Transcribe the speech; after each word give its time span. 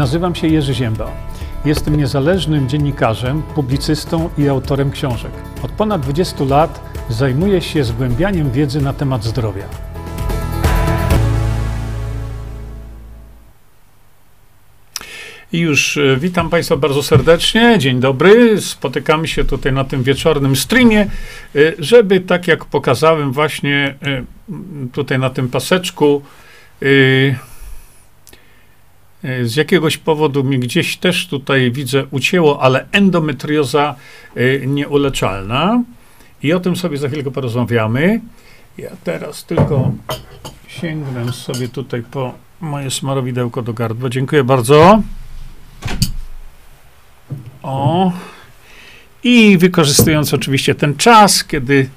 Nazywam 0.00 0.34
się 0.34 0.46
Jerzy 0.46 0.74
Ziemba. 0.74 1.10
Jestem 1.64 1.96
niezależnym 1.96 2.68
dziennikarzem, 2.68 3.42
publicystą 3.42 4.30
i 4.38 4.48
autorem 4.48 4.90
książek. 4.90 5.32
Od 5.62 5.70
ponad 5.70 6.00
20 6.00 6.44
lat 6.44 6.80
zajmuję 7.08 7.60
się 7.60 7.84
zgłębianiem 7.84 8.50
wiedzy 8.50 8.80
na 8.80 8.92
temat 8.92 9.24
zdrowia. 9.24 9.64
I 15.52 15.58
już 15.58 15.96
e, 15.96 16.16
witam 16.16 16.50
Państwa 16.50 16.76
bardzo 16.76 17.02
serdecznie. 17.02 17.78
Dzień 17.78 18.00
dobry. 18.00 18.60
Spotykamy 18.60 19.28
się 19.28 19.44
tutaj 19.44 19.72
na 19.72 19.84
tym 19.84 20.02
wieczornym 20.02 20.56
streamie, 20.56 21.00
e, 21.00 21.08
żeby 21.78 22.20
tak 22.20 22.48
jak 22.48 22.64
pokazałem 22.64 23.32
właśnie 23.32 23.94
e, 24.02 24.22
tutaj 24.92 25.18
na 25.18 25.30
tym 25.30 25.48
paseczku, 25.48 26.22
z 29.42 29.56
jakiegoś 29.56 29.96
powodu 29.96 30.44
mi 30.44 30.58
gdzieś 30.58 30.96
też 30.96 31.26
tutaj 31.26 31.70
widzę 31.70 32.06
ucięło, 32.10 32.62
ale 32.62 32.86
endometrioza 32.92 33.94
nieuleczalna. 34.66 35.82
I 36.42 36.52
o 36.52 36.60
tym 36.60 36.76
sobie 36.76 36.96
za 36.96 37.08
chwilkę 37.08 37.30
porozmawiamy. 37.30 38.20
Ja 38.78 38.90
teraz 39.04 39.44
tylko 39.44 39.92
sięgnę 40.68 41.32
sobie 41.32 41.68
tutaj 41.68 42.02
po 42.10 42.34
moje 42.60 42.90
smarowidełko 42.90 43.62
do 43.62 43.72
gardła. 43.72 44.08
Dziękuję 44.08 44.44
bardzo. 44.44 45.02
O. 47.62 48.12
I 49.24 49.58
wykorzystując 49.58 50.34
oczywiście 50.34 50.74
ten 50.74 50.96
czas, 50.96 51.44
kiedy, 51.44 51.88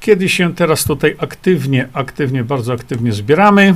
kiedy 0.00 0.28
się 0.28 0.54
teraz 0.54 0.84
tutaj 0.84 1.16
aktywnie, 1.18 1.88
aktywnie, 1.92 2.44
bardzo 2.44 2.72
aktywnie 2.72 3.12
zbieramy, 3.12 3.74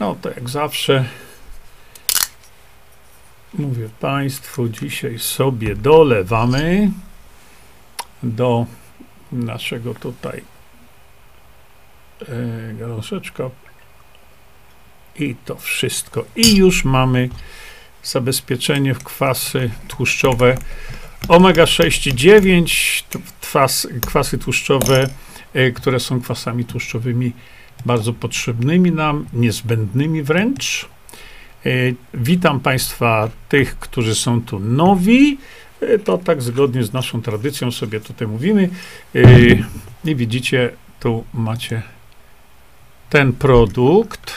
no 0.00 0.16
to 0.22 0.28
jak 0.28 0.48
zawsze 0.48 1.04
mówię 3.54 3.88
Państwu, 4.00 4.68
dzisiaj 4.68 5.18
sobie 5.18 5.76
dolewamy 5.76 6.90
do 8.22 8.66
naszego 9.32 9.94
tutaj 9.94 10.42
e, 12.22 12.74
galoszeczka 12.74 13.50
i 15.16 15.36
to 15.44 15.56
wszystko. 15.56 16.24
I 16.36 16.56
już 16.56 16.84
mamy 16.84 17.28
zabezpieczenie 18.02 18.94
w 18.94 19.04
kwasy 19.04 19.70
tłuszczowe 19.88 20.56
omega-6 21.28 22.10
i 22.10 22.14
9, 22.14 23.04
kwasy 24.06 24.38
tłuszczowe, 24.38 25.08
e, 25.54 25.70
które 25.70 26.00
są 26.00 26.20
kwasami 26.20 26.64
tłuszczowymi 26.64 27.32
bardzo 27.86 28.12
potrzebnymi 28.12 28.92
nam, 28.92 29.26
niezbędnymi 29.32 30.22
wręcz. 30.22 30.88
E, 31.66 31.70
witam 32.14 32.60
Państwa, 32.60 33.28
tych, 33.48 33.78
którzy 33.78 34.14
są 34.14 34.42
tu 34.42 34.58
nowi. 34.58 35.38
E, 35.80 35.98
to 35.98 36.18
tak 36.18 36.42
zgodnie 36.42 36.84
z 36.84 36.92
naszą 36.92 37.22
tradycją 37.22 37.70
sobie 37.70 38.00
tutaj 38.00 38.28
mówimy. 38.28 38.68
I 40.04 40.16
widzicie, 40.16 40.70
tu 41.00 41.24
macie 41.34 41.82
ten 43.10 43.32
produkt. 43.32 44.34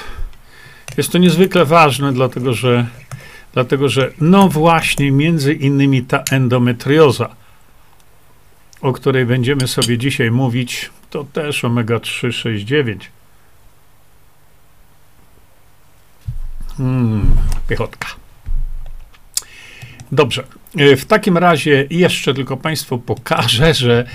Jest 0.97 1.11
to 1.11 1.17
niezwykle 1.17 1.65
ważne, 1.65 2.13
dlatego 2.13 2.53
że 2.53 2.85
Dlatego, 3.53 3.89
że 3.89 4.11
no 4.21 4.49
właśnie, 4.49 5.11
między 5.11 5.53
innymi 5.53 6.03
ta 6.03 6.23
endometrioza, 6.31 7.35
o 8.81 8.93
której 8.93 9.25
będziemy 9.25 9.67
sobie 9.67 9.97
dzisiaj 9.97 10.31
mówić, 10.31 10.89
to 11.09 11.23
też 11.23 11.63
omega-3, 11.63 12.31
6, 12.31 12.65
Hmm. 16.77 17.35
Dobrze. 20.11 20.43
E, 20.77 20.95
w 20.95 21.05
takim 21.05 21.37
razie 21.37 21.87
jeszcze 21.89 22.33
tylko 22.33 22.57
Państwu 22.57 22.97
pokażę, 22.97 23.73
że 23.83 24.05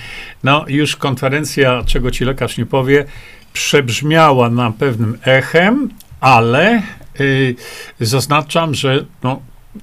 no 0.45 0.65
już 0.69 0.97
konferencja, 0.97 1.83
czego 1.87 2.11
ci 2.11 2.25
lekarz 2.25 2.59
nie 2.59 2.67
powie, 2.67 3.05
przebrzmiała 3.53 4.51
na 4.51 4.73
pewnym 4.73 5.19
echem, 5.25 5.89
ale 6.21 6.83
Y, 7.21 7.57
zaznaczam, 8.01 8.75
że 8.75 9.05
no, 9.23 9.43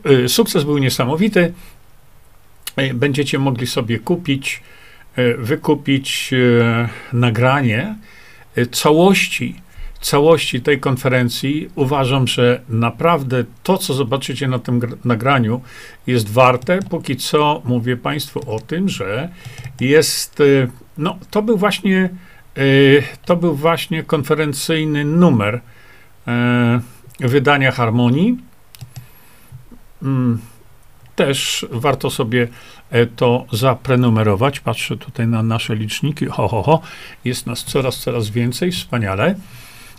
y, 0.09 0.29
sukces 0.29 0.63
był 0.63 0.78
niesamowity. 0.78 1.53
Y, 2.79 2.94
będziecie 2.94 3.39
mogli 3.39 3.67
sobie 3.67 3.99
kupić, 3.99 4.63
wykupić 5.38 6.33
nagranie 7.13 7.95
całości 8.72 9.55
całości 10.05 10.61
tej 10.61 10.79
konferencji 10.79 11.69
uważam, 11.75 12.27
że 12.27 12.61
naprawdę 12.69 13.43
to, 13.63 13.77
co 13.77 13.93
zobaczycie 13.93 14.47
na 14.47 14.59
tym 14.59 14.81
nagraniu, 15.05 15.61
jest 16.07 16.29
warte. 16.29 16.79
Póki 16.89 17.16
co 17.16 17.61
mówię 17.66 17.97
Państwu 17.97 18.55
o 18.55 18.59
tym, 18.59 18.89
że 18.89 19.29
jest, 19.79 20.43
no, 20.97 21.17
to 21.31 21.41
był 21.41 21.57
właśnie, 21.57 22.09
to 23.25 23.35
był 23.35 23.55
właśnie 23.55 24.03
konferencyjny 24.03 25.05
numer 25.05 25.61
wydania 27.19 27.72
Harmonii. 27.72 28.37
Mm, 30.03 30.39
też 31.16 31.66
warto 31.72 32.09
sobie 32.09 32.47
e, 32.89 33.05
to 33.05 33.45
zaprenumerować. 33.51 34.59
Patrzę 34.59 34.97
tutaj 34.97 35.27
na 35.27 35.43
nasze 35.43 35.75
liczniki. 35.75 36.25
Ho, 36.25 36.47
ho, 36.47 36.63
ho. 36.63 36.81
Jest 37.25 37.47
nas 37.47 37.63
coraz, 37.63 37.97
coraz 37.97 38.29
więcej. 38.29 38.72
Wspaniale. 38.72 39.35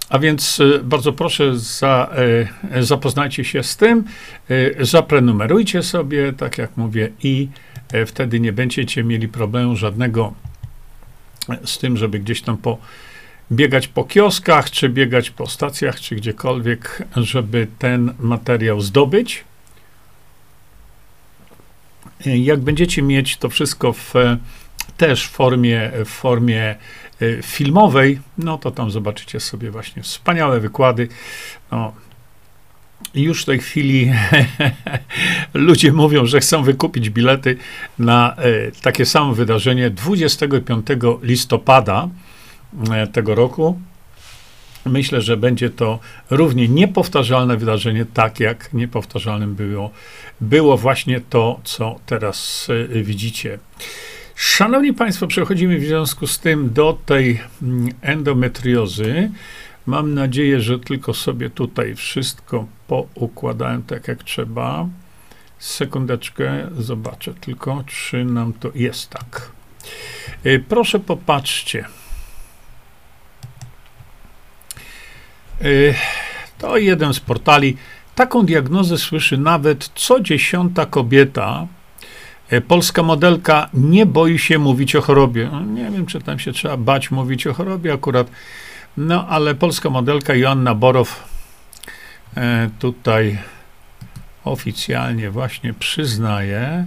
A 0.09 0.19
więc 0.19 0.61
e, 0.61 0.79
bardzo 0.79 1.13
proszę, 1.13 1.59
za, 1.59 2.11
e, 2.73 2.83
zapoznajcie 2.83 3.45
się 3.45 3.63
z 3.63 3.77
tym, 3.77 4.05
zaprenumerujcie 4.81 5.83
sobie, 5.83 6.33
tak 6.33 6.59
jak 6.59 6.77
mówię, 6.77 7.11
i 7.23 7.49
wtedy 8.07 8.41
nie 8.41 8.53
będziecie 8.53 9.05
mieli 9.05 9.29
problemu 9.29 9.77
żadnego 9.77 10.35
z 11.65 11.79
tym, 11.79 11.97
żeby 11.97 12.19
gdzieś 12.19 12.43
tam 12.43 12.57
po 12.57 12.79
biegać 13.53 13.89
po 13.89 14.05
kioskach, 14.05 14.71
czy 14.71 14.89
biegać 14.89 15.31
po 15.31 15.47
stacjach, 15.47 16.01
czy 16.01 16.17
gdziekolwiek, 16.17 17.03
żeby 17.17 17.67
ten 17.79 18.15
materiał 18.19 18.81
zdobyć. 18.81 19.45
Jak 22.25 22.61
będziecie 22.61 23.03
mieć 23.03 23.37
to 23.37 23.49
wszystko 23.49 23.93
w, 23.93 24.15
też 24.97 25.27
w 25.27 25.31
formie, 25.31 25.91
w 26.05 26.09
formie 26.09 26.75
filmowej, 27.43 28.21
no 28.39 28.59
to 28.59 28.71
tam 28.71 28.91
zobaczycie 28.91 29.41
sobie 29.41 29.71
właśnie 29.71 30.03
wspaniałe 30.03 30.61
wykłady. 30.61 31.09
No, 31.71 31.93
już 33.15 33.43
w 33.43 33.47
tej 33.47 33.59
chwili 33.59 34.13
ludzie 35.55 35.93
mówią, 35.93 36.27
że 36.27 36.41
chcą 36.41 36.63
wykupić 36.63 37.11
bilety 37.11 37.57
na 37.99 38.37
e, 38.37 38.73
takie 38.83 39.07
samo 39.07 39.35
wydarzenie 39.35 39.91
25 39.91 40.87
listopada 41.23 42.09
E, 42.91 43.07
tego 43.07 43.35
roku. 43.35 43.81
Myślę, 44.85 45.21
że 45.21 45.37
będzie 45.37 45.71
to 45.71 45.99
równie 46.31 46.69
niepowtarzalne 46.69 47.57
wydarzenie, 47.57 48.07
tak 48.15 48.41
jak 48.41 48.73
niepowtarzalnym 48.73 49.55
było, 49.55 49.91
było 50.41 50.77
właśnie 50.77 51.21
to, 51.21 51.61
co 51.65 51.99
teraz 52.07 52.69
widzicie. 53.03 53.59
Szanowni 54.37 54.93
Państwo, 54.93 55.27
przechodzimy 55.27 55.79
w 55.79 55.85
związku 55.85 56.27
z 56.27 56.39
tym 56.39 56.73
do 56.73 56.99
tej 57.07 57.41
mm, 57.63 57.89
endometriozy. 58.03 59.31
Mam 59.87 60.15
nadzieję, 60.15 60.61
że 60.61 60.79
tylko 60.79 61.15
sobie 61.15 61.51
tutaj 61.51 61.95
wszystko 61.95 62.67
poukładałem 62.87 63.83
tak 63.83 64.09
jak 64.09 64.23
trzeba. 64.23 64.89
Sekundeczkę, 65.59 66.69
zobaczę 66.79 67.35
tylko, 67.35 67.85
czy 67.87 68.25
nam 68.25 68.53
to 68.53 68.71
jest 68.75 69.11
tak. 69.11 69.51
E, 70.45 70.59
proszę 70.59 70.99
popatrzcie. 70.99 71.85
Y, 75.65 75.95
to 76.59 76.77
jeden 76.77 77.15
z 77.15 77.21
portali. 77.21 77.77
Taką 78.15 78.47
diagnozę 78.47 78.99
słyszy 78.99 79.39
nawet 79.39 79.91
co 79.95 80.21
dziesiąta 80.21 80.87
kobieta. 80.87 81.67
Y, 82.53 82.61
polska 82.61 83.03
modelka 83.03 83.69
nie 83.75 84.07
boi 84.07 84.39
się 84.39 84.59
mówić 84.59 84.97
o 84.97 85.01
chorobie. 85.01 85.49
No, 85.53 85.61
nie 85.61 85.91
wiem, 85.91 86.07
czy 86.07 86.21
tam 86.21 86.39
się 86.39 86.53
trzeba 86.53 86.77
bać 86.77 87.11
mówić 87.11 87.47
o 87.47 87.55
chorobie 87.55 87.93
akurat. 87.93 88.31
No, 88.97 89.29
ale 89.29 89.55
polska 89.55 89.91
modelka 89.91 90.35
Joanna 90.35 90.75
Borow 90.75 91.25
y, 92.37 92.41
tutaj 92.79 93.39
oficjalnie 94.45 95.31
właśnie 95.31 95.75
przyznaje, 95.75 96.87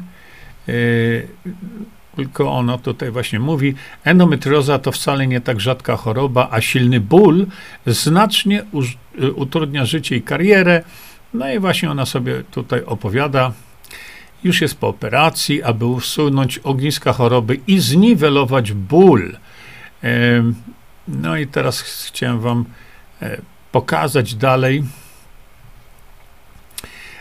tylko 2.16 2.52
ono 2.52 2.78
tutaj 2.78 3.12
właśnie 3.12 3.40
mówi, 3.40 3.76
endometrioza 4.04 4.80
to 4.80 4.92
wcale 4.92 5.28
nie 5.28 5.42
tak 5.42 5.60
rzadka 5.60 5.98
choroba, 5.98 6.48
a 6.52 6.62
silny 6.62 7.00
ból 7.00 7.46
znacznie 7.86 8.64
utrudnia 9.36 9.86
życie 9.86 10.16
i 10.16 10.22
karierę. 10.22 10.84
No 11.34 11.52
i 11.52 11.60
właśnie 11.60 11.92
ona 11.92 12.06
sobie 12.06 12.44
tutaj 12.52 12.84
opowiada, 12.84 13.52
już 14.44 14.62
jest 14.62 14.76
po 14.76 14.88
operacji, 14.88 15.64
aby 15.64 15.86
usunąć 15.86 16.58
ogniska 16.58 17.14
choroby 17.14 17.60
i 17.68 17.80
zniwelować 17.80 18.74
ból. 18.74 19.38
No 21.08 21.38
i 21.38 21.48
teraz 21.48 21.82
chciałem 21.82 22.40
wam 22.40 22.66
e, 23.22 23.42
pokazać 23.72 24.36
dalej 24.36 24.84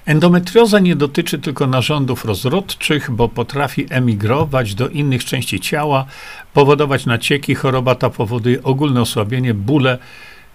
Endometrioza 0.09 0.79
nie 0.79 0.97
dotyczy 0.97 1.39
tylko 1.39 1.67
narządów 1.67 2.25
rozrodczych, 2.25 3.11
bo 3.11 3.29
potrafi 3.29 3.87
emigrować 3.91 4.75
do 4.75 4.89
innych 4.89 5.25
części 5.25 5.61
ciała, 5.61 6.05
powodować 6.53 7.07
nacieki. 7.07 7.55
Choroba 7.55 7.95
ta 7.95 8.11
powoduje 8.11 8.63
ogólne 8.63 9.01
osłabienie, 9.01 9.55
bóle 9.55 9.99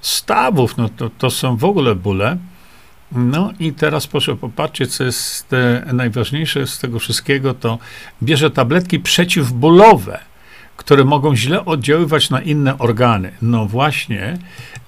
stawów. 0.02 0.78
No 0.78 0.90
to, 0.90 1.10
to 1.18 1.30
są 1.30 1.58
w 1.58 1.64
ogóle 1.64 1.96
bóle. 1.96 2.38
No 3.16 3.52
i 3.60 3.74
teraz 3.74 4.08
proszę 4.08 4.36
popatrzeć, 4.36 4.96
co 4.96 5.04
jest 5.04 5.52
najważniejsze 5.94 6.68
z 6.68 6.80
tego 6.80 7.00
wszystkiego, 7.00 7.54
to 7.54 7.80
bierze 8.24 8.52
tabletki 8.52 9.00
przeciwbólowe, 9.00 10.20
które 10.78 11.04
mogą 11.04 11.36
źle 11.36 11.66
oddziaływać 11.66 12.30
na 12.30 12.42
inne 12.42 12.78
organy. 12.78 13.32
No 13.42 13.66
właśnie, 13.66 14.38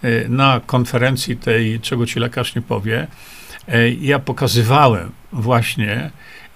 y, 0.03 0.25
na 0.29 0.61
konferencji 0.65 1.37
tej, 1.37 1.79
czego 1.79 2.05
ci 2.05 2.19
lekarz 2.19 2.55
nie 2.55 2.61
powie, 2.61 3.07
y, 3.69 3.97
ja 4.01 4.19
pokazywałem 4.19 5.11
właśnie, 5.31 6.11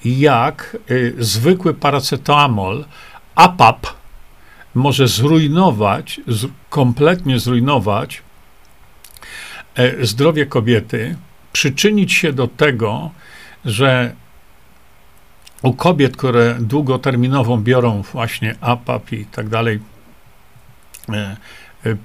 jak 0.06 0.78
y, 0.92 1.16
zwykły 1.20 1.74
paracetamol, 1.74 2.86
APAP, 3.36 3.88
może 4.76 5.08
zrujnować, 5.08 6.22
kompletnie 6.70 7.40
zrujnować 7.40 8.22
zdrowie 10.02 10.46
kobiety, 10.46 11.16
przyczynić 11.54 12.14
się 12.14 12.34
do 12.34 12.48
tego, 12.48 13.12
że 13.66 14.16
u 15.62 15.74
kobiet, 15.74 16.18
które 16.18 16.56
długoterminowo 16.60 17.58
biorą 17.58 18.02
właśnie 18.02 18.56
APAP 18.62 19.14
i 19.14 19.26
tak 19.26 19.50
dalej, 19.50 19.80
e, 21.10 21.38
e, 21.86 21.96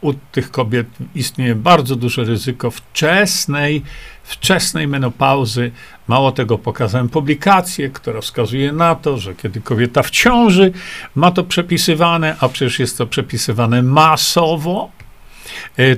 u 0.00 0.14
tych 0.14 0.50
kobiet 0.50 0.86
istnieje 1.14 1.54
bardzo 1.54 1.96
duże 1.96 2.24
ryzyko 2.24 2.70
wczesnej, 2.70 3.82
wczesnej 4.22 4.88
menopauzy. 4.88 5.70
Mało 6.08 6.32
tego, 6.32 6.58
pokazałem 6.58 7.08
publikację, 7.08 7.90
która 7.90 8.20
wskazuje 8.20 8.72
na 8.72 8.94
to, 8.94 9.18
że 9.18 9.34
kiedy 9.34 9.60
kobieta 9.60 10.02
w 10.02 10.10
ciąży 10.10 10.72
ma 11.14 11.30
to 11.30 11.44
przepisywane, 11.44 12.36
a 12.40 12.48
przecież 12.48 12.78
jest 12.78 12.98
to 12.98 13.06
przepisywane 13.06 13.82
masowo, 13.82 14.90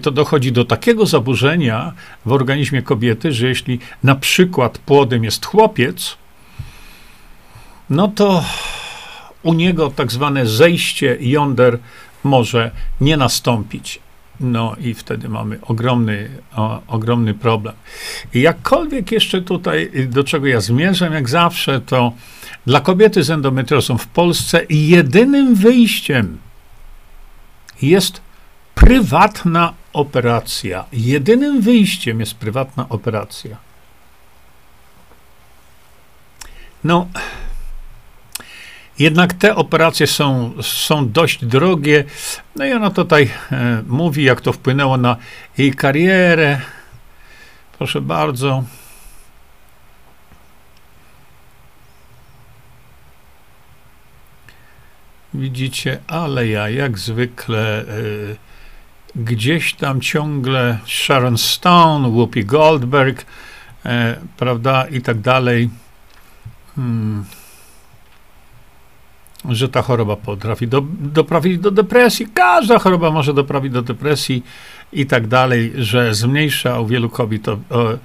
to 0.02 0.10
dochodzi 0.10 0.52
do 0.52 0.64
takiego 0.64 1.06
zaburzenia 1.06 1.92
w 2.26 2.32
organizmie 2.32 2.82
kobiety, 2.82 3.32
że 3.32 3.48
jeśli 3.48 3.78
na 4.02 4.14
przykład 4.14 4.78
płodem 4.78 5.24
jest 5.24 5.46
chłopiec, 5.46 6.16
no 7.90 8.08
to 8.08 8.44
u 9.42 9.54
niego 9.54 9.90
tak 9.90 10.12
zwane 10.12 10.46
zejście 10.46 11.16
jąder 11.20 11.78
może 12.24 12.70
nie 13.00 13.16
nastąpić. 13.16 14.00
No 14.40 14.76
i 14.80 14.94
wtedy 14.94 15.28
mamy 15.28 15.58
ogromny, 15.62 16.28
o, 16.56 16.82
ogromny 16.86 17.34
problem. 17.34 17.74
I 18.34 18.40
jakkolwiek 18.40 19.12
jeszcze 19.12 19.42
tutaj, 19.42 19.90
do 20.08 20.24
czego 20.24 20.46
ja 20.46 20.60
zmierzam, 20.60 21.12
jak 21.12 21.28
zawsze, 21.28 21.80
to 21.80 22.12
dla 22.66 22.80
kobiety 22.80 23.22
z 23.22 23.30
endometriozą 23.30 23.98
w 23.98 24.06
Polsce 24.06 24.60
jedynym 24.70 25.54
wyjściem 25.54 26.38
jest 27.82 28.20
prywatna 28.80 29.74
operacja. 29.92 30.84
Jedynym 30.92 31.60
wyjściem 31.60 32.20
jest 32.20 32.34
prywatna 32.34 32.86
operacja. 32.88 33.56
No, 36.84 37.08
jednak 38.98 39.34
te 39.34 39.56
operacje 39.56 40.06
są, 40.06 40.52
są 40.62 41.08
dość 41.10 41.44
drogie. 41.44 42.04
No 42.56 42.64
i 42.64 42.72
ona 42.72 42.90
tutaj 42.90 43.30
e, 43.52 43.82
mówi, 43.86 44.24
jak 44.24 44.40
to 44.40 44.52
wpłynęło 44.52 44.96
na 44.96 45.16
jej 45.58 45.74
karierę. 45.74 46.60
Proszę 47.78 48.00
bardzo. 48.00 48.64
Widzicie, 55.34 55.98
ale 56.06 56.48
ja 56.48 56.68
jak 56.68 56.98
zwykle. 56.98 57.80
E, 57.80 58.49
gdzieś 59.16 59.74
tam 59.74 60.00
ciągle 60.00 60.78
Sharon 60.86 61.38
Stone, 61.38 62.08
Whoopi 62.08 62.44
Goldberg, 62.44 63.26
e, 63.84 64.16
prawda, 64.36 64.84
i 64.84 65.00
tak 65.00 65.20
dalej, 65.20 65.70
hmm, 66.76 67.24
że 69.48 69.68
ta 69.68 69.82
choroba 69.82 70.16
potrafi 70.16 70.68
do, 70.68 70.80
do 71.58 71.70
depresji. 71.70 72.26
Każda 72.34 72.78
choroba 72.78 73.10
może 73.10 73.34
doprawić 73.34 73.72
do 73.72 73.82
depresji 73.82 74.42
i 74.92 75.06
tak 75.06 75.26
dalej, 75.26 75.72
że 75.76 76.14
zmniejsza 76.14 76.80
u 76.80 76.86
wielu 76.86 77.10
kobiet 77.10 77.48
o, 77.48 77.52
o, 77.70 77.92
y, 77.92 77.98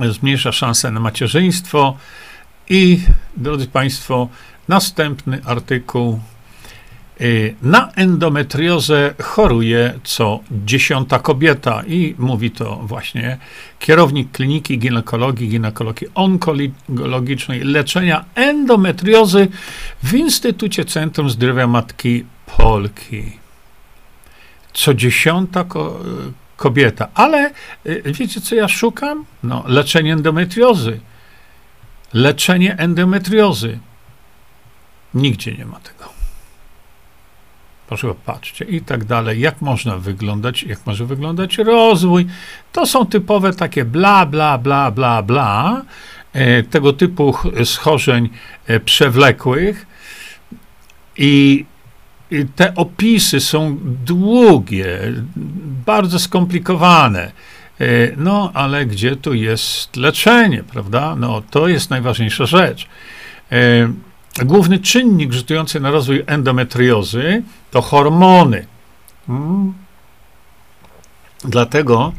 y, 0.00 0.12
zmniejsza 0.12 0.52
szanse 0.52 0.90
na 0.90 1.00
macierzyństwo. 1.00 1.96
I 2.68 3.00
drodzy 3.36 3.66
Państwo, 3.66 4.28
następny 4.68 5.40
artykuł 5.44 6.20
na 7.62 7.92
endometriozę 7.96 9.14
choruje 9.22 9.98
co 10.04 10.40
dziesiąta 10.50 11.18
kobieta 11.18 11.82
i 11.86 12.14
mówi 12.18 12.50
to 12.50 12.76
właśnie 12.76 13.38
kierownik 13.78 14.30
kliniki 14.30 14.78
ginekologii, 14.78 15.48
ginekologii 15.48 16.08
onkologicznej 16.14 17.60
leczenia 17.60 18.24
endometriozy 18.34 19.48
w 20.02 20.14
Instytucie 20.14 20.84
Centrum 20.84 21.30
Zdrowia 21.30 21.66
Matki 21.66 22.24
Polki. 22.46 23.22
Co 24.72 24.94
dziesiąta 24.94 25.64
ko 25.64 26.00
kobieta. 26.56 27.08
Ale 27.14 27.50
y, 27.86 28.02
wiecie, 28.06 28.40
co 28.40 28.54
ja 28.54 28.68
szukam? 28.68 29.24
No, 29.42 29.64
leczenie 29.66 30.12
endometriozy. 30.12 31.00
Leczenie 32.12 32.76
endometriozy. 32.78 33.78
Nigdzie 35.14 35.52
nie 35.52 35.66
ma 35.66 35.80
tego. 35.80 36.13
Proszę 37.88 38.14
patrzcie 38.26 38.64
i 38.64 38.80
tak 38.80 39.04
dalej. 39.04 39.40
Jak 39.40 39.60
można 39.60 39.98
wyglądać, 39.98 40.62
jak 40.62 40.86
może 40.86 41.06
wyglądać 41.06 41.58
rozwój. 41.58 42.26
To 42.72 42.86
są 42.86 43.06
typowe 43.06 43.52
takie 43.52 43.84
bla, 43.84 44.26
bla, 44.26 44.58
bla, 44.58 44.90
bla, 44.90 45.22
bla. 45.22 45.82
E, 46.32 46.62
tego 46.62 46.92
typu 46.92 47.34
schorzeń 47.64 48.28
e, 48.66 48.80
przewlekłych. 48.80 49.86
I, 51.16 51.64
te 52.56 52.74
opisy 52.74 53.40
są 53.40 53.78
długie, 54.04 54.98
bardzo 55.86 56.18
skomplikowane. 56.18 57.32
E, 57.80 57.84
no, 58.16 58.50
ale 58.54 58.86
gdzie 58.86 59.16
tu 59.16 59.34
jest 59.34 59.96
leczenie, 59.96 60.62
prawda? 60.62 61.16
No, 61.16 61.42
to 61.50 61.68
jest 61.68 61.90
najważniejsza 61.90 62.46
rzecz. 62.46 62.88
Główny 64.42 64.78
czynnik 64.78 65.32
rzutujący 65.32 65.80
na 65.80 65.90
rozwój 65.90 66.24
endometriozy 66.26 67.42
to 67.70 67.82
hormony. 67.82 68.66
Hmm. 69.26 69.74
Dlatego 71.44 72.12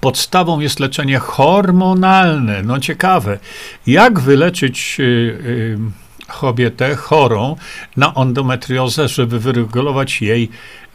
podstawą 0.00 0.60
jest 0.60 0.80
leczenie 0.80 1.18
hormonalne. 1.18 2.62
No 2.62 2.80
ciekawe, 2.80 3.38
jak 3.86 4.20
wyleczyć 4.20 4.96
y, 5.00 5.02
y, 5.02 5.78
kobietę 6.26 6.96
chorą 6.96 7.56
na 7.96 8.12
endometriozę, 8.12 9.08
żeby 9.08 9.38
wyregulować 9.38 10.22
jej, 10.22 10.50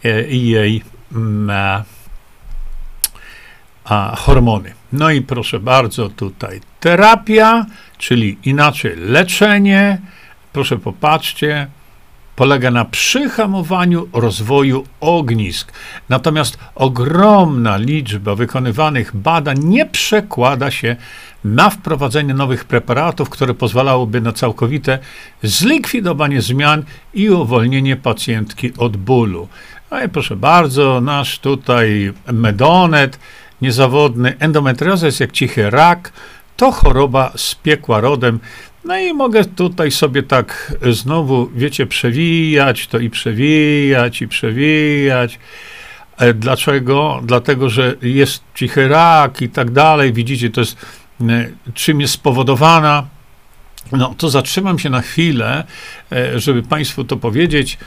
y, 0.06 0.28
jej 0.30 0.84
mm, 1.12 1.84
a, 3.92 4.16
hormony. 4.16 4.74
No 4.94 5.12
i 5.12 5.22
proszę 5.22 5.60
bardzo, 5.60 6.10
tutaj 6.10 6.62
terapia, 6.80 7.66
czyli 7.98 8.38
inaczej 8.44 8.96
leczenie. 8.96 10.02
Proszę 10.54 10.78
popatrzcie, 10.78 11.68
polega 12.36 12.72
na 12.72 12.86
przyhamowaniu 12.86 14.08
rozwoju 14.14 14.84
ognisk. 15.00 15.72
Natomiast 16.10 16.58
ogromna 16.76 17.78
liczba 17.78 18.36
wykonywanych 18.36 19.16
badań 19.16 19.60
nie 19.64 19.86
przekłada 19.86 20.72
się 20.72 20.96
na 21.44 21.70
wprowadzenie 21.70 22.34
nowych 22.34 22.66
preparatów, 22.66 23.30
które 23.30 23.54
pozwalałyby 23.54 24.22
na 24.22 24.32
całkowite 24.32 25.00
zlikwidowanie 25.44 26.42
zmian 26.42 26.84
i 27.14 27.30
uwolnienie 27.30 27.96
pacjentki 27.96 28.72
od 28.78 28.98
bólu. 28.98 29.48
No 29.92 30.04
i 30.04 30.10
proszę 30.10 30.36
bardzo, 30.36 31.02
nasz 31.02 31.40
tutaj 31.40 32.14
medonet 32.34 33.20
niezawodny, 33.62 34.36
endometrioza 34.40 35.06
jest 35.06 35.20
jak 35.20 35.32
cichy 35.32 35.70
rak, 35.70 36.12
to 36.58 36.72
choroba 36.72 37.32
z 37.36 37.56
piekła 37.56 38.02
rodem. 38.02 38.40
No 38.86 39.00
i 39.00 39.14
mogę 39.14 39.46
tutaj 39.46 39.92
sobie 39.92 40.24
tak 40.24 40.74
znowu, 40.92 41.50
wiecie, 41.56 41.86
przewijać 41.86 42.88
to 42.88 43.00
i 43.00 43.10
przewijać 43.10 44.22
i 44.22 44.28
przewijać. 44.28 45.40
E, 46.18 46.34
dlaczego? 46.34 47.22
Dlatego, 47.24 47.70
że 47.70 47.96
jest 48.02 48.44
cichy 48.56 48.88
rak 48.88 49.42
i 49.42 49.50
tak 49.50 49.72
dalej. 49.72 50.14
Widzicie, 50.14 50.50
to 50.50 50.62
jest 50.62 50.78
e, 51.22 51.50
czym 51.74 52.02
jest 52.02 52.14
spowodowana. 52.14 53.08
No, 53.92 54.16
to 54.18 54.30
zatrzymam 54.30 54.80
się 54.80 54.90
na 54.90 55.02
chwilę, 55.02 55.64
e, 56.12 56.40
żeby 56.40 56.64
Państwu 56.64 57.04
to 57.04 57.18
powiedzieć, 57.18 57.78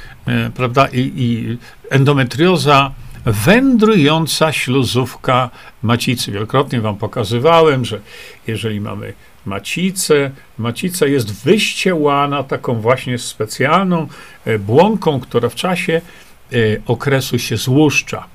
prawda? 0.54 0.86
I, 0.86 1.12
i 1.16 1.58
endometrioza 1.90 2.90
wędrująca 3.24 4.52
śluzówka 4.52 5.50
macicy. 5.82 6.32
Wielokrotnie 6.32 6.80
wam 6.80 6.96
pokazywałem, 6.96 7.84
że 7.84 8.00
jeżeli 8.46 8.80
mamy 8.80 9.12
macicę, 9.46 10.30
macica 10.58 11.06
jest 11.06 11.44
wyściełana 11.44 12.42
taką 12.42 12.80
właśnie 12.80 13.18
specjalną 13.18 14.06
e, 14.44 14.58
błonką, 14.58 15.20
która 15.20 15.48
w 15.48 15.54
czasie 15.54 16.00
e, 16.52 16.56
okresu 16.86 17.38
się 17.38 17.56
złuszcza. 17.56 18.26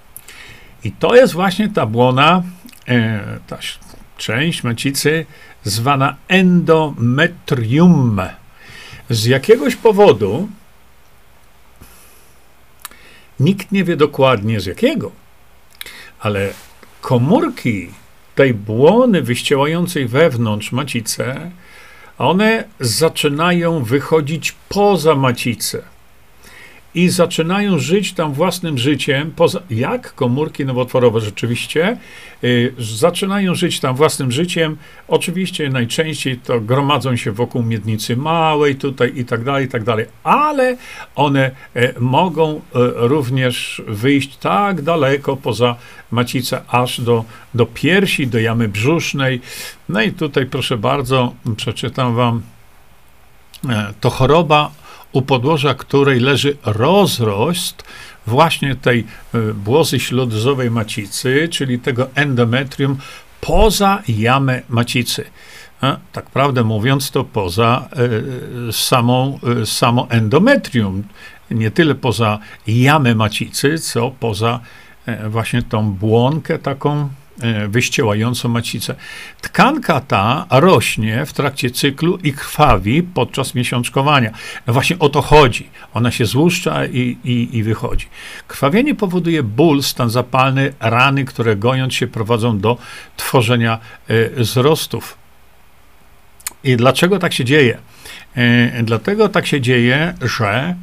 I 0.84 0.92
to 0.92 1.16
jest 1.16 1.34
właśnie 1.34 1.70
ta 1.70 1.86
błona, 1.86 2.44
e, 2.88 3.20
ta 3.48 3.58
część 4.18 4.64
macicy 4.64 5.26
zwana 5.64 6.16
endometrium. 6.28 8.22
Z 9.10 9.26
jakiegoś 9.26 9.76
powodu 9.76 10.50
Nikt 13.40 13.72
nie 13.72 13.84
wie 13.84 13.96
dokładnie 13.96 14.60
z 14.60 14.66
jakiego, 14.66 15.12
ale 16.20 16.54
komórki 17.02 17.90
tej 18.36 18.54
błony 18.54 19.22
wyściełającej 19.22 20.08
wewnątrz 20.08 20.72
macicę, 20.72 21.52
one 22.18 22.64
zaczynają 22.80 23.84
wychodzić 23.84 24.56
poza 24.70 25.16
macicę 25.16 25.82
i 26.96 27.10
zaczynają 27.10 27.80
żyć 27.80 28.14
tam 28.14 28.34
własnym 28.34 28.78
życiem, 28.78 29.32
poza, 29.36 29.60
jak 29.70 30.16
komórki 30.16 30.66
nowotworowe 30.66 31.22
rzeczywiście, 31.22 31.98
y, 32.44 32.74
zaczynają 32.78 33.56
żyć 33.56 33.80
tam 33.80 33.96
własnym 33.96 34.32
życiem. 34.32 34.78
Oczywiście 35.08 35.70
najczęściej 35.70 36.38
to 36.38 36.62
gromadzą 36.62 37.16
się 37.16 37.32
wokół 37.32 37.64
miednicy 37.64 38.18
małej 38.18 38.76
tutaj 38.76 39.14
i 39.16 39.26
tak 39.26 39.44
dalej, 39.44 39.66
i 39.66 39.70
tak 39.70 39.84
dalej, 39.84 40.06
ale 40.24 40.78
one 41.16 41.52
y, 41.76 41.94
mogą 42.00 42.56
y, 42.56 42.60
również 42.96 43.82
wyjść 43.88 44.38
tak 44.38 44.82
daleko 44.82 45.38
poza 45.38 45.76
macicę, 46.12 46.62
aż 46.68 47.02
do, 47.02 47.26
do 47.54 47.66
piersi, 47.66 48.28
do 48.28 48.40
jamy 48.40 48.68
brzusznej. 48.68 49.42
No 49.90 50.02
i 50.02 50.12
tutaj 50.12 50.46
proszę 50.46 50.78
bardzo, 50.78 51.34
przeczytam 51.56 52.16
wam, 52.16 52.42
e, 53.70 53.94
to 54.02 54.10
choroba 54.10 54.72
u 55.12 55.22
podłoża 55.22 55.74
której 55.74 56.20
leży 56.20 56.58
rozrost 56.66 57.84
właśnie 58.28 58.76
tej 58.76 59.00
e, 59.34 59.54
błozy 59.54 60.00
śluzowej 60.00 60.72
macicy, 60.72 61.48
czyli 61.52 61.80
tego 61.80 62.08
endometrium 62.16 62.98
poza 63.42 64.04
jamę 64.08 64.62
macicy. 64.70 65.26
Tak 66.12 66.30
prawdę 66.30 66.64
mówiąc, 66.64 67.12
to 67.12 67.24
poza 67.24 67.90
y, 68.70 68.74
samą, 68.74 69.40
y, 69.62 69.66
samo 69.66 70.08
endometrium. 70.10 71.04
Nie 71.52 71.72
tyle 71.72 71.96
poza 71.96 72.40
jamę 72.68 73.16
macicy, 73.16 73.80
co 73.80 74.12
poza 74.20 74.60
y, 75.08 75.30
właśnie 75.30 75.62
tą 75.62 75.92
błonkę 75.92 76.60
taką 76.60 77.10
E, 77.29 77.29
wyściełającą 77.68 78.50
macicę. 78.50 78.96
Tkanka 79.42 80.02
ta 80.02 80.46
rośnie 80.50 81.26
w 81.26 81.34
trakcie 81.34 81.72
cyklu 81.72 82.18
i 82.24 82.34
krwawi 82.34 83.04
podczas 83.04 83.56
miesiączkowania. 83.56 84.32
No 84.68 84.74
właśnie 84.74 85.00
o 85.00 85.10
to 85.10 85.22
chodzi. 85.22 85.70
Ona 85.94 86.12
się 86.12 86.26
złuszcza 86.26 86.86
i, 86.86 87.18
i, 87.24 87.58
i 87.58 87.64
wychodzi. 87.64 88.08
Krwawienie 88.48 88.96
powoduje 88.96 89.44
ból, 89.44 89.84
stan 89.84 90.10
zapalny, 90.10 90.74
rany, 90.80 91.26
które 91.26 91.56
gojąc 91.56 91.94
się 91.94 92.08
prowadzą 92.08 92.60
do 92.60 92.78
tworzenia 93.18 93.80
y, 94.10 94.32
wzrostów. 94.38 95.18
I 96.64 96.78
dlaczego 96.78 97.20
tak 97.20 97.34
się 97.34 97.46
dzieje? 97.46 97.78
Y, 98.38 98.84
dlatego 98.84 99.30
tak 99.30 99.48
się 99.48 99.62
dzieje, 99.62 100.14
że 100.22 100.76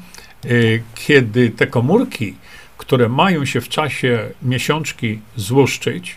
kiedy 0.95 1.51
te 1.51 1.67
komórki, 1.67 2.35
które 2.79 3.09
mają 3.09 3.45
się 3.45 3.61
w 3.61 3.69
czasie 3.69 4.29
miesiączki 4.43 5.21
złuszczyć, 5.37 6.17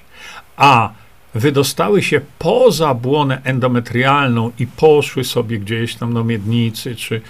a 0.59 0.89
wydostały 1.35 2.03
się 2.03 2.21
poza 2.39 2.93
błonę 2.93 3.41
endometrialną 3.43 4.51
i 4.59 4.67
poszły 4.67 5.23
sobie 5.23 5.59
gdzieś 5.59 5.95
tam 5.95 6.13
do 6.13 6.23
miednicy, 6.23 6.95
czy, 6.95 7.21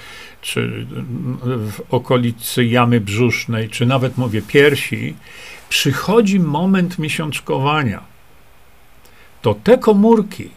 czy 0.42 0.86
w 1.46 1.82
okolicy 1.90 2.66
jamy 2.66 3.02
brzusznej, 3.02 3.70
czy 3.70 3.86
nawet 3.86 4.18
mówię 4.18 4.42
piersi, 4.42 5.16
przychodzi 5.70 6.40
moment 6.40 7.00
miesiączkowania. 7.00 8.04
To 9.42 9.54
te 9.54 9.78
komórki, 9.78 10.50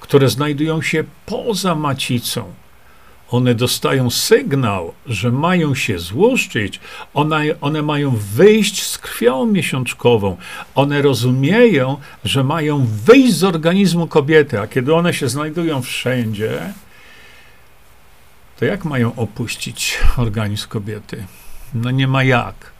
które 0.00 0.28
znajdują 0.28 0.82
się 0.82 1.04
poza 1.26 1.74
macicą, 1.74 2.52
one 3.32 3.54
dostają 3.54 4.10
sygnał, 4.10 4.94
że 5.06 5.30
mają 5.30 5.74
się 5.74 5.98
złuszczyć, 5.98 6.80
one, 7.14 7.44
one 7.60 7.82
mają 7.82 8.10
wyjść 8.16 8.82
z 8.82 8.98
krwią 8.98 9.46
miesiączkową, 9.46 10.36
one 10.74 11.02
rozumieją, 11.02 11.96
że 12.24 12.44
mają 12.44 12.86
wyjść 12.86 13.34
z 13.34 13.44
organizmu 13.44 14.06
kobiety, 14.06 14.60
a 14.60 14.66
kiedy 14.66 14.94
one 14.94 15.14
się 15.14 15.28
znajdują 15.28 15.82
wszędzie, 15.82 16.72
to 18.58 18.64
jak 18.64 18.84
mają 18.84 19.14
opuścić 19.14 19.98
organizm 20.16 20.68
kobiety? 20.68 21.26
No 21.74 21.90
nie 21.90 22.08
ma 22.08 22.24
jak. 22.24 22.72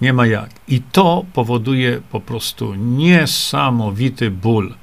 Nie 0.00 0.12
ma 0.12 0.26
jak. 0.26 0.50
I 0.68 0.82
to 0.92 1.24
powoduje 1.32 2.00
po 2.10 2.20
prostu 2.20 2.74
niesamowity 2.74 4.30
ból. 4.30 4.74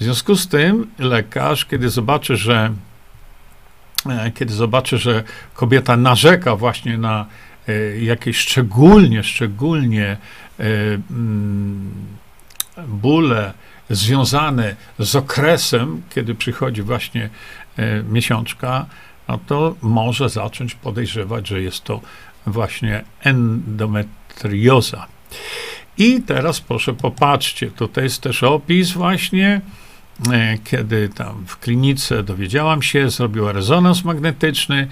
W 0.00 0.04
związku 0.04 0.36
z 0.36 0.48
tym 0.48 0.90
lekarz, 0.98 1.64
kiedy 1.64 1.90
zobaczy, 1.90 2.36
że 2.36 2.72
kiedy 4.34 4.54
zobaczy, 4.54 4.98
że 4.98 5.24
kobieta 5.54 5.96
narzeka 5.96 6.56
właśnie 6.56 6.98
na 6.98 7.26
e, 7.68 7.98
jakieś 7.98 8.36
szczególnie, 8.36 9.22
szczególnie 9.22 10.06
e, 10.06 10.64
mm, 11.10 11.90
bóle 12.88 13.52
związane 13.90 14.76
z 14.98 15.16
okresem, 15.16 16.02
kiedy 16.14 16.34
przychodzi 16.34 16.82
właśnie 16.82 17.30
miesiączka, 18.10 18.86
no 19.28 19.38
to 19.46 19.74
może 19.82 20.28
zacząć 20.28 20.74
podejrzewać, 20.74 21.48
że 21.48 21.62
jest 21.62 21.84
to 21.84 22.00
właśnie 22.46 23.04
endometrioza. 23.20 25.06
I 25.98 26.22
teraz 26.22 26.60
proszę 26.60 26.94
popatrzcie, 26.94 27.70
tutaj 27.70 28.04
jest 28.04 28.20
też 28.20 28.42
opis 28.42 28.90
właśnie 28.90 29.60
E, 29.60 29.87
kiedy 30.64 31.08
tam 31.08 31.44
w 31.46 31.58
klinice 31.58 32.22
dowiedziałam 32.22 32.82
się, 32.82 33.10
zrobiła 33.10 33.52
rezonans 33.52 34.04
magnetyczny, 34.04 34.88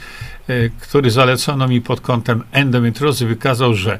e, 0.48 0.68
który 0.68 1.10
zalecono 1.10 1.68
mi 1.68 1.80
pod 1.80 2.00
kątem 2.00 2.42
endometriozy, 2.52 3.26
wykazał, 3.26 3.74
że 3.74 3.98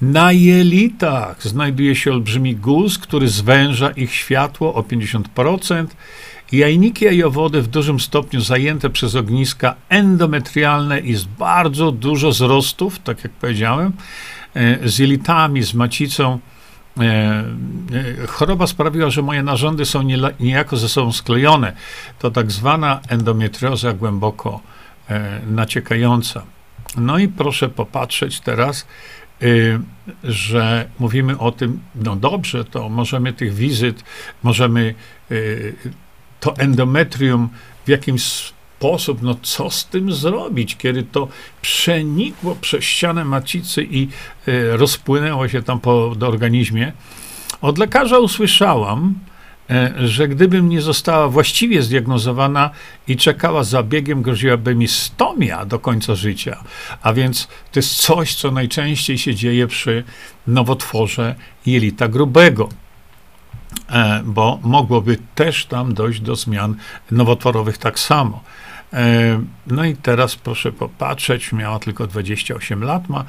na 0.00 0.32
jelitach 0.32 1.42
znajduje 1.42 1.96
się 1.96 2.12
olbrzymi 2.12 2.56
guz, 2.56 2.98
który 2.98 3.28
zwęża 3.28 3.90
ich 3.90 4.14
światło 4.14 4.74
o 4.74 4.82
50%. 4.82 5.86
Jajniki 6.52 7.04
jajowody 7.04 7.62
w 7.62 7.66
dużym 7.66 8.00
stopniu 8.00 8.40
zajęte 8.40 8.90
przez 8.90 9.14
ogniska 9.14 9.74
endometrialne 9.88 11.00
i 11.00 11.10
jest 11.10 11.28
bardzo 11.28 11.92
dużo 11.92 12.32
zrostów, 12.32 12.98
tak 12.98 13.24
jak 13.24 13.32
powiedziałem, 13.32 13.92
e, 14.54 14.88
z 14.88 14.98
jelitami, 14.98 15.62
z 15.62 15.74
macicą 15.74 16.38
E, 16.38 16.40
e, 16.40 16.57
choroba 18.28 18.66
sprawiła, 18.66 19.10
że 19.10 19.22
moje 19.22 19.42
narządy 19.42 19.84
są 19.84 20.02
niejako 20.40 20.76
ze 20.76 20.88
sobą 20.88 21.12
sklejone. 21.12 21.72
To 22.18 22.30
tak 22.30 22.50
zwana 22.50 23.00
endometrioza 23.08 23.92
głęboko 23.92 24.60
e, 25.08 25.40
naciekająca. 25.46 26.42
No 26.96 27.18
i 27.18 27.28
proszę 27.28 27.68
popatrzeć 27.68 28.40
teraz, 28.40 28.86
że 30.24 30.88
mówimy 30.98 31.38
o 31.38 31.52
tym, 31.52 31.80
no 31.94 32.16
dobrze, 32.16 32.64
to 32.64 32.88
możemy 32.88 33.32
tych 33.32 33.54
wizyt, 33.54 34.04
możemy 34.42 34.94
to 36.40 36.56
endometrium 36.56 37.48
w 37.86 37.88
jakimś 37.88 38.52
sposób, 38.78 39.22
no 39.22 39.36
co 39.42 39.70
z 39.70 39.86
tym 39.86 40.12
zrobić, 40.12 40.76
kiedy 40.76 41.02
to 41.02 41.28
przenikło 41.62 42.56
przez 42.60 42.84
ścianę 42.84 43.24
macicy 43.24 43.86
i 43.90 44.08
y, 44.48 44.76
rozpłynęło 44.76 45.48
się 45.48 45.62
tam 45.62 45.80
po 45.80 46.14
organizmie. 46.20 46.92
Od 47.60 47.78
lekarza 47.78 48.18
usłyszałam, 48.18 49.14
y, 49.70 50.08
że 50.08 50.28
gdybym 50.28 50.68
nie 50.68 50.80
została 50.80 51.28
właściwie 51.28 51.82
zdiagnozowana 51.82 52.70
i 53.08 53.16
czekała 53.16 53.64
zabiegiem, 53.64 54.22
groziłaby 54.22 54.74
mi 54.74 54.88
stomia 54.88 55.64
do 55.66 55.78
końca 55.78 56.14
życia. 56.14 56.64
A 57.02 57.12
więc 57.12 57.48
to 57.72 57.78
jest 57.78 57.94
coś, 57.96 58.34
co 58.34 58.50
najczęściej 58.50 59.18
się 59.18 59.34
dzieje 59.34 59.66
przy 59.66 60.04
nowotworze 60.46 61.34
jelita 61.66 62.08
grubego. 62.08 62.68
E, 63.90 64.22
bo 64.24 64.58
mogłoby 64.62 65.18
też 65.34 65.66
tam 65.66 65.94
dojść 65.94 66.20
do 66.20 66.36
zmian 66.36 66.76
nowotworowych 67.10 67.78
tak 67.78 67.98
samo. 67.98 68.42
E, 68.92 69.42
no 69.66 69.84
i 69.84 69.96
teraz 69.96 70.36
proszę 70.36 70.72
popatrzeć, 70.72 71.52
miała 71.52 71.78
tylko 71.78 72.06
28 72.06 72.84
lat, 72.84 73.08
ma. 73.08 73.24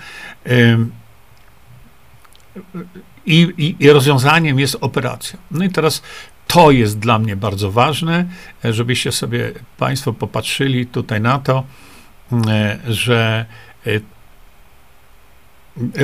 E, 0.45 0.77
I, 3.25 3.53
i, 3.57 3.75
I 3.79 3.89
rozwiązaniem 3.89 4.59
jest 4.59 4.77
operacja. 4.81 5.39
No 5.51 5.63
i 5.65 5.69
teraz 5.69 6.01
to 6.47 6.71
jest 6.71 6.99
dla 6.99 7.19
mnie 7.19 7.35
bardzo 7.35 7.71
ważne, 7.71 8.25
żebyście 8.63 9.11
sobie 9.11 9.51
Państwo 9.77 10.13
popatrzyli 10.13 10.85
tutaj 10.85 11.21
na 11.21 11.39
to, 11.39 11.63
że 12.87 13.45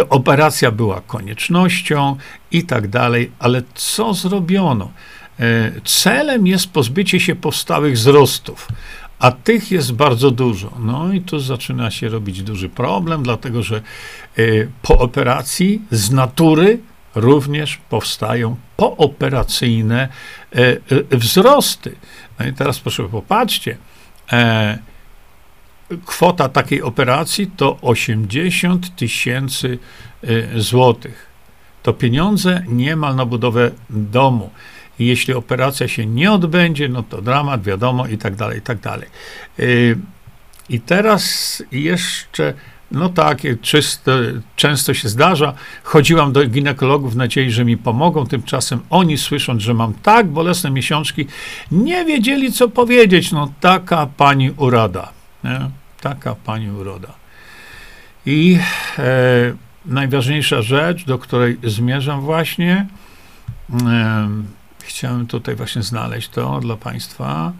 operacja 0.09 0.71
była 0.71 1.01
koniecznością 1.01 2.15
i 2.51 2.63
tak 2.63 2.87
dalej, 2.87 3.31
ale 3.39 3.61
co 3.73 4.13
zrobiono? 4.13 4.91
E, 5.39 5.71
celem 5.83 6.47
jest 6.47 6.67
pozbycie 6.67 7.19
się 7.19 7.35
powstałych 7.35 7.93
wzrostów, 7.93 8.67
a 9.19 9.31
tych 9.31 9.71
jest 9.71 9.93
bardzo 9.93 10.31
dużo. 10.31 10.71
No 10.79 11.13
i 11.13 11.21
tu 11.21 11.39
zaczyna 11.39 11.91
się 11.91 12.09
robić 12.09 12.43
duży 12.43 12.69
problem, 12.69 13.23
dlatego 13.23 13.63
że 13.63 13.75
e, 13.77 13.81
po 14.81 14.97
operacji 14.97 15.81
z 15.91 16.11
natury 16.11 16.79
również 17.15 17.79
powstają 17.89 18.55
pooperacyjne 18.77 20.07
e, 20.55 21.17
wzrosty. 21.17 21.95
No 22.39 22.45
i 22.47 22.53
teraz 22.53 22.79
proszę 22.79 23.03
popatrzcie, 23.03 23.77
kwota 26.05 26.49
takiej 26.49 26.81
operacji 26.81 27.47
to 27.57 27.77
80 27.81 28.95
tysięcy 28.95 29.79
złotych. 30.55 31.25
To 31.83 31.93
pieniądze 31.93 32.63
niemal 32.67 33.15
na 33.15 33.25
budowę 33.25 33.71
domu. 33.89 34.49
Jeśli 34.99 35.33
operacja 35.33 35.87
się 35.87 36.05
nie 36.05 36.31
odbędzie, 36.31 36.89
no 36.89 37.03
to 37.03 37.21
dramat, 37.21 37.63
wiadomo, 37.63 38.07
i 38.07 38.17
tak 38.17 38.35
dalej, 38.35 38.57
i 38.59 38.61
tak 38.61 38.79
dalej. 38.79 39.07
Y, 39.59 39.97
I 40.69 40.79
teraz 40.79 41.63
jeszcze, 41.71 42.53
no 42.91 43.09
tak, 43.09 43.37
czysto, 43.61 44.11
często 44.55 44.93
się 44.93 45.09
zdarza, 45.09 45.53
chodziłam 45.83 46.33
do 46.33 46.47
ginekologów 46.47 47.13
w 47.13 47.15
nadziei, 47.15 47.51
że 47.51 47.65
mi 47.65 47.77
pomogą, 47.77 48.25
tymczasem 48.25 48.79
oni 48.89 49.17
słysząc, 49.17 49.61
że 49.61 49.73
mam 49.73 49.93
tak 49.93 50.27
bolesne 50.27 50.71
miesiączki, 50.71 51.25
nie 51.71 52.05
wiedzieli, 52.05 52.51
co 52.51 52.69
powiedzieć. 52.69 53.31
No 53.31 53.53
taka 53.61 54.07
pani 54.17 54.51
urada, 54.51 55.14
nie? 55.45 55.69
taka 56.01 56.35
pani 56.35 56.71
uroda. 56.71 57.13
I 58.25 58.59
e, 58.97 59.03
najważniejsza 59.85 60.61
rzecz, 60.61 61.05
do 61.05 61.19
której 61.19 61.57
zmierzam 61.63 62.21
właśnie, 62.21 62.87
e, 63.87 64.29
Chciałem 64.87 65.27
tutaj 65.27 65.55
właśnie 65.55 65.83
znaleźć 65.83 66.29
to 66.29 66.59
dla 66.59 66.75
Państwa. 66.75 67.51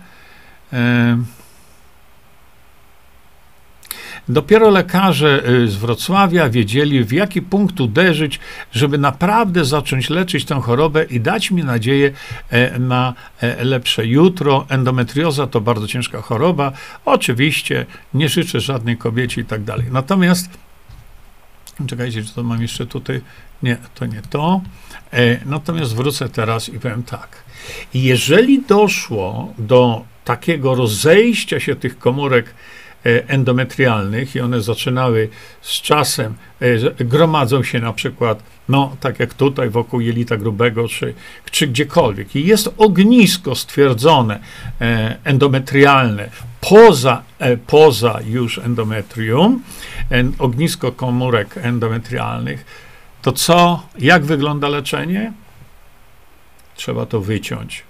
Dopiero 4.30 4.70
lekarze 4.70 5.50
y, 5.50 5.68
z 5.68 5.76
Wrocławia 5.76 6.50
wiedzieli, 6.50 7.04
w 7.04 7.12
jaki 7.12 7.42
punkt 7.42 7.82
uderzyć, 7.82 8.40
żeby 8.72 8.98
naprawdę 8.98 9.66
zacząć 9.66 10.10
leczyć 10.10 10.46
tę 10.46 10.62
chorobę 10.62 11.04
i 11.04 11.20
dać 11.20 11.52
mi 11.52 11.64
nadzieję 11.64 12.12
e, 12.50 12.80
na 12.80 13.14
e, 13.42 13.64
lepsze 13.64 14.08
jutro. 14.08 14.66
Endometrioza 14.70 15.48
to 15.48 15.62
bardzo 15.62 15.88
ciężka 15.88 16.22
choroba. 16.22 16.72
Oczywiście 17.06 17.86
nie 18.14 18.30
życzę 18.30 18.60
żadnej 18.60 18.98
kobiecie 18.98 19.42
i 19.42 19.46
tak 19.46 19.64
dalej. 19.64 19.86
Natomiast 19.92 20.50
Czekajcie, 21.88 22.24
czy 22.24 22.34
to 22.34 22.44
mam 22.44 22.62
jeszcze 22.62 22.86
tutaj. 22.86 23.22
Nie, 23.64 23.78
to 23.96 24.06
nie 24.06 24.22
to. 24.30 24.62
E, 25.14 25.46
natomiast 25.46 25.96
wrócę 25.96 26.30
teraz 26.30 26.70
i 26.70 26.80
powiem 26.80 27.04
tak. 27.04 27.44
Jeżeli 27.94 28.62
doszło 28.62 29.54
do 29.58 30.06
takiego 30.26 30.76
rozejścia 30.76 31.60
się 31.60 31.76
tych 31.76 32.00
komórek 32.00 32.54
endometrialnych 33.28 34.36
i 34.36 34.40
one 34.40 34.62
zaczynały 34.62 35.30
z 35.62 35.82
czasem, 35.82 36.36
e, 36.62 37.06
gromadzą 37.06 37.64
się 37.64 37.80
na 37.80 37.94
przykład, 37.94 38.44
no 38.70 38.96
tak 39.00 39.20
jak 39.20 39.34
tutaj 39.34 39.70
wokół 39.70 40.02
jelita 40.02 40.38
grubego, 40.38 40.88
czy, 40.88 41.14
czy 41.52 41.68
gdziekolwiek. 41.68 42.36
I 42.36 42.46
jest 42.46 42.74
ognisko 42.78 43.56
stwierdzone 43.56 44.40
e, 44.82 45.18
endometrialne 45.24 46.30
poza, 46.62 47.22
poza 47.68 48.20
już 48.28 48.58
endometrium, 48.58 49.64
ognisko 50.40 50.92
komórek 50.92 51.58
endometrialnych, 51.58 52.66
to 53.22 53.32
co, 53.32 53.84
jak 54.00 54.26
wygląda 54.26 54.70
leczenie? 54.70 55.34
Trzeba 56.76 57.06
to 57.06 57.22
wyciąć. 57.22 57.84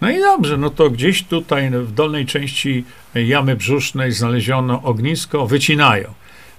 No 0.00 0.10
i 0.10 0.20
dobrze, 0.20 0.56
no 0.56 0.70
to 0.70 0.90
gdzieś 0.90 1.22
tutaj 1.22 1.70
w 1.70 1.92
dolnej 1.92 2.26
części 2.26 2.84
jamy 3.14 3.56
brzusznej 3.56 4.12
znaleziono 4.12 4.82
ognisko, 4.82 5.46
wycinają. 5.46 6.14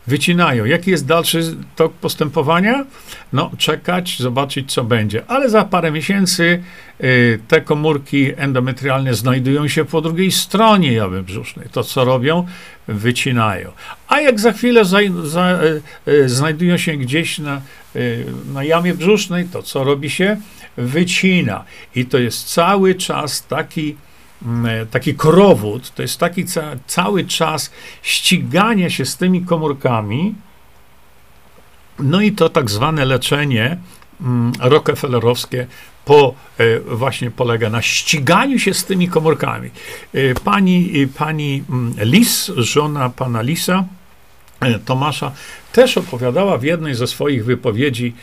Wycinają. 0.08 0.66
Jaki 0.66 0.92
jest 0.92 1.06
dalszy 1.06 1.56
tok 1.76 1.94
postępowania? 1.94 2.86
No, 3.34 3.52
czekać, 3.58 4.20
zobaczyć, 4.20 4.74
co 4.74 4.84
będzie. 4.84 5.24
Ale 5.28 5.50
za 5.50 5.64
parę 5.64 5.92
miesięcy 5.92 6.64
y, 7.04 7.40
te 7.48 7.62
komórki 7.62 8.32
endometrialne 8.38 9.14
znajdują 9.14 9.68
się 9.68 9.86
po 9.86 10.02
drugiej 10.02 10.32
stronie 10.32 10.94
jamy 10.94 11.24
brzusznej. 11.24 11.68
To, 11.72 11.84
co 11.84 12.06
robią? 12.06 12.48
Wycinają. 12.88 13.72
A 14.08 14.22
jak 14.22 14.40
za 14.40 14.52
chwilę 14.52 14.86
za, 14.86 15.00
za, 15.24 15.60
y, 16.08 16.12
y, 16.12 16.30
znajdują 16.30 16.78
się 16.78 16.98
gdzieś 16.98 17.40
na, 17.40 17.62
y, 17.96 18.26
na 18.54 18.64
jamie 18.64 18.94
brzusznej, 18.94 19.46
to 19.46 19.64
co 19.64 19.84
robi 19.84 20.10
się? 20.10 20.38
Wycina. 20.78 21.64
I 21.96 22.06
to 22.06 22.18
jest 22.18 22.54
cały 22.54 22.96
czas 22.96 23.48
taki, 23.48 23.96
mm, 24.46 24.66
e, 24.66 24.86
taki 24.86 25.16
korowód, 25.16 25.94
to 25.94 26.02
jest 26.02 26.20
taki 26.20 26.46
ca 26.46 26.64
cały 26.88 27.26
czas 27.26 27.72
ściganie 28.02 28.90
się 28.90 29.06
z 29.06 29.18
tymi 29.18 29.42
komórkami. 29.42 30.36
No 32.00 32.22
i 32.22 32.32
to 32.32 32.50
tak 32.50 32.70
zwane 32.70 33.06
leczenie 33.06 33.78
mm, 34.22 34.52
rockefellerowskie 34.60 35.68
po, 36.06 36.34
e, 36.58 36.80
właśnie 36.80 37.32
polega 37.32 37.70
na 37.70 37.82
ściganiu 37.82 38.60
się 38.60 38.74
z 38.74 38.86
tymi 38.86 39.08
komórkami. 39.08 39.70
E, 40.14 40.34
pani, 40.34 41.08
pani 41.18 41.64
mm, 41.70 41.94
Lis, 42.00 42.52
żona 42.58 43.10
pana 43.10 43.42
Lisa, 43.42 43.84
E, 43.84 43.97
Tomasza 44.86 45.32
też 45.72 45.98
opowiadała 45.98 46.58
w 46.58 46.64
jednej 46.64 46.96
ze 46.96 47.08
swoich 47.08 47.46
wypowiedzi 47.46 48.08
e, 48.08 48.14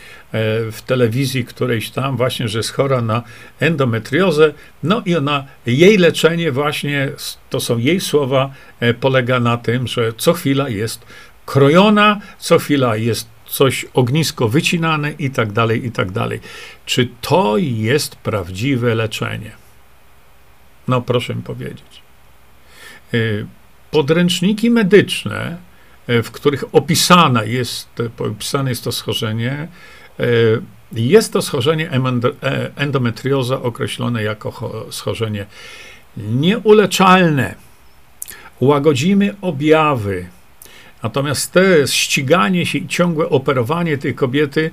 w 0.72 0.82
telewizji 0.86 1.44
którejś 1.44 1.90
tam 1.90 2.16
właśnie, 2.16 2.48
że 2.48 2.58
jest 2.58 2.72
chora 2.72 3.00
na 3.00 3.22
endometriozę. 3.60 4.52
No 4.82 5.02
i 5.06 5.16
ona, 5.16 5.44
jej 5.66 5.98
leczenie 5.98 6.52
właśnie, 6.52 7.12
to 7.50 7.60
są 7.60 7.78
jej 7.78 8.00
słowa, 8.00 8.50
e, 8.80 8.94
polega 8.94 9.40
na 9.40 9.56
tym, 9.56 9.86
że 9.86 10.12
co 10.16 10.32
chwila 10.32 10.68
jest 10.68 11.06
krojona, 11.46 12.20
co 12.38 12.58
chwila 12.58 12.96
jest 12.96 13.28
coś 13.46 13.86
ognisko 13.94 14.48
wycinane 14.48 15.12
i 15.12 15.30
tak 15.30 15.52
dalej, 15.52 15.86
i 15.86 15.92
tak 15.92 16.10
dalej. 16.10 16.40
Czy 16.86 17.08
to 17.20 17.56
jest 17.58 18.16
prawdziwe 18.16 18.94
leczenie? 18.94 19.50
No 20.88 21.00
proszę 21.00 21.34
mi 21.34 21.42
powiedzieć. 21.42 22.02
Podręczniki 23.90 24.70
medyczne, 24.70 25.56
E, 25.56 25.73
w 26.08 26.30
których 26.30 26.64
opisana 26.72 27.44
jest, 27.44 27.88
opisane 28.18 28.70
jest 28.70 28.84
to 28.84 28.92
schorzenie. 28.92 29.68
E, 30.20 30.24
jest 30.92 31.32
to 31.32 31.42
schorzenie 31.42 31.90
e, 31.90 32.70
endometrioza 32.76 33.62
określone 33.62 34.22
jako 34.22 34.86
schorzenie 34.90 35.46
nieuleczalne. 36.16 37.54
Łagodzimy 38.60 39.34
objawy. 39.40 40.28
Natomiast 41.02 41.52
te 41.52 41.88
ściganie 41.88 42.66
się 42.66 42.78
i 42.78 42.88
ciągłe 42.88 43.28
operowanie 43.28 43.98
tej 43.98 44.14
kobiety 44.14 44.70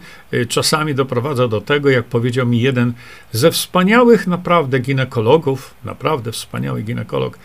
czasami 0.50 0.96
doprowadza 0.96 1.48
do 1.48 1.62
tego, 1.62 1.90
jak 1.90 2.06
powiedział 2.06 2.48
mi 2.48 2.62
jeden 2.62 2.94
ze 3.32 3.52
wspaniałych 3.52 4.28
naprawdę 4.28 4.80
ginekologów, 4.80 5.74
naprawdę 5.84 6.32
wspaniały 6.32 6.82
ginekolog, 6.82 7.38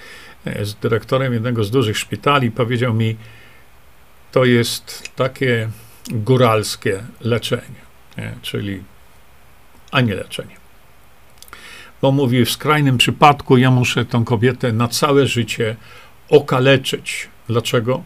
z 0.63 0.75
dyrektorem 0.75 1.33
jednego 1.33 1.65
z 1.65 1.71
dużych 1.71 1.99
szpitali, 1.99 2.51
powiedział 2.51 2.95
mi, 2.95 3.17
to 4.33 4.45
jest 4.45 5.11
takie 5.17 5.69
góralskie 6.11 7.03
leczenie, 7.21 7.81
nie? 8.19 8.35
czyli 8.43 8.83
a 9.91 10.01
nie 10.01 10.15
leczenie. 10.15 10.57
Bo 12.03 12.13
mówi, 12.13 12.45
w 12.45 12.51
skrajnym 12.51 12.99
przypadku 12.99 13.57
ja 13.57 13.71
muszę 13.71 14.05
tę 14.05 14.23
kobietę 14.27 14.73
na 14.73 14.89
całe 14.89 15.27
życie 15.27 15.77
okaleczyć. 16.29 17.29
Dlaczego? 17.49 18.03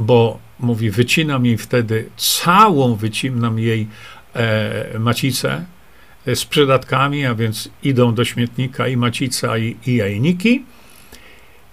Bo 0.00 0.38
mówi, 0.60 0.90
wycinam 0.90 1.46
jej 1.46 1.58
wtedy 1.58 2.10
całą, 2.16 2.94
wycinam 2.94 3.58
jej 3.58 3.88
e, 4.34 4.98
macicę 4.98 5.64
e, 6.26 6.36
z 6.36 6.44
przydatkami, 6.44 7.26
a 7.26 7.34
więc 7.34 7.68
idą 7.82 8.14
do 8.14 8.24
śmietnika 8.24 8.88
i 8.88 8.96
macica, 8.96 9.58
i, 9.58 9.76
i 9.86 9.96
jajniki 9.96 10.64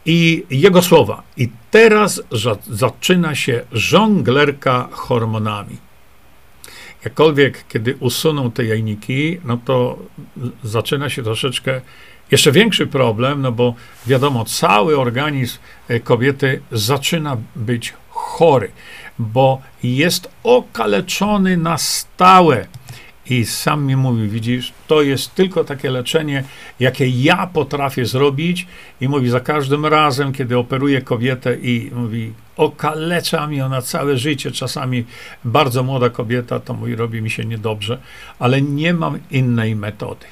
i 0.06 0.44
jego 0.50 0.82
słowa. 0.82 1.24
I 1.38 1.50
teraz 1.72 2.22
zaczyna 2.68 3.36
się 3.36 3.66
żonglerka 3.72 4.88
hormonami. 4.92 5.78
Jakkolwiek, 7.04 7.66
kiedy 7.68 7.96
usuną 8.00 8.52
te 8.52 8.66
jajniki, 8.66 9.40
no 9.46 9.58
to 9.66 10.00
zaczyna 10.64 11.10
się 11.10 11.24
troszeczkę 11.24 11.82
jeszcze 12.32 12.52
większy 12.52 12.88
problem, 12.88 13.42
no 13.42 13.52
bo 13.52 13.76
wiadomo, 14.08 14.46
cały 14.46 15.00
organizm 15.00 15.58
e, 15.88 16.00
kobiety 16.00 16.62
zaczyna 16.72 17.38
być 17.56 17.94
chory, 18.10 18.72
bo 19.20 19.62
jest 19.84 20.30
okaleczony 20.44 21.58
na 21.58 21.78
stałe. 21.78 22.68
I 23.26 23.46
sam 23.46 23.86
mi 23.86 23.96
mówi, 23.96 24.28
widzisz, 24.28 24.74
to 24.88 25.02
jest 25.02 25.36
tylko 25.36 25.64
takie 25.64 25.90
leczenie, 25.90 26.44
jakie 26.80 27.08
ja 27.08 27.48
potrafię 27.48 28.06
zrobić. 28.06 28.68
I 29.02 29.10
mówi, 29.10 29.30
za 29.30 29.40
każdym 29.40 29.86
razem, 29.86 30.34
kiedy 30.34 30.58
operuję 30.58 31.02
kobietę 31.02 31.56
i 31.56 31.92
mówi, 31.94 32.34
okalecza 32.58 33.48
mi 33.48 33.62
ona 33.62 33.82
całe 33.82 34.18
życie. 34.18 34.52
Czasami 34.52 35.06
bardzo 35.46 35.84
młoda 35.84 36.10
kobieta 36.10 36.60
to 36.60 36.74
mówi, 36.74 36.96
robi 36.96 37.22
mi 37.22 37.30
się 37.30 37.46
niedobrze, 37.46 38.00
ale 38.40 38.62
nie 38.62 38.94
mam 38.94 39.20
innej 39.32 39.76
metody. 39.76 40.26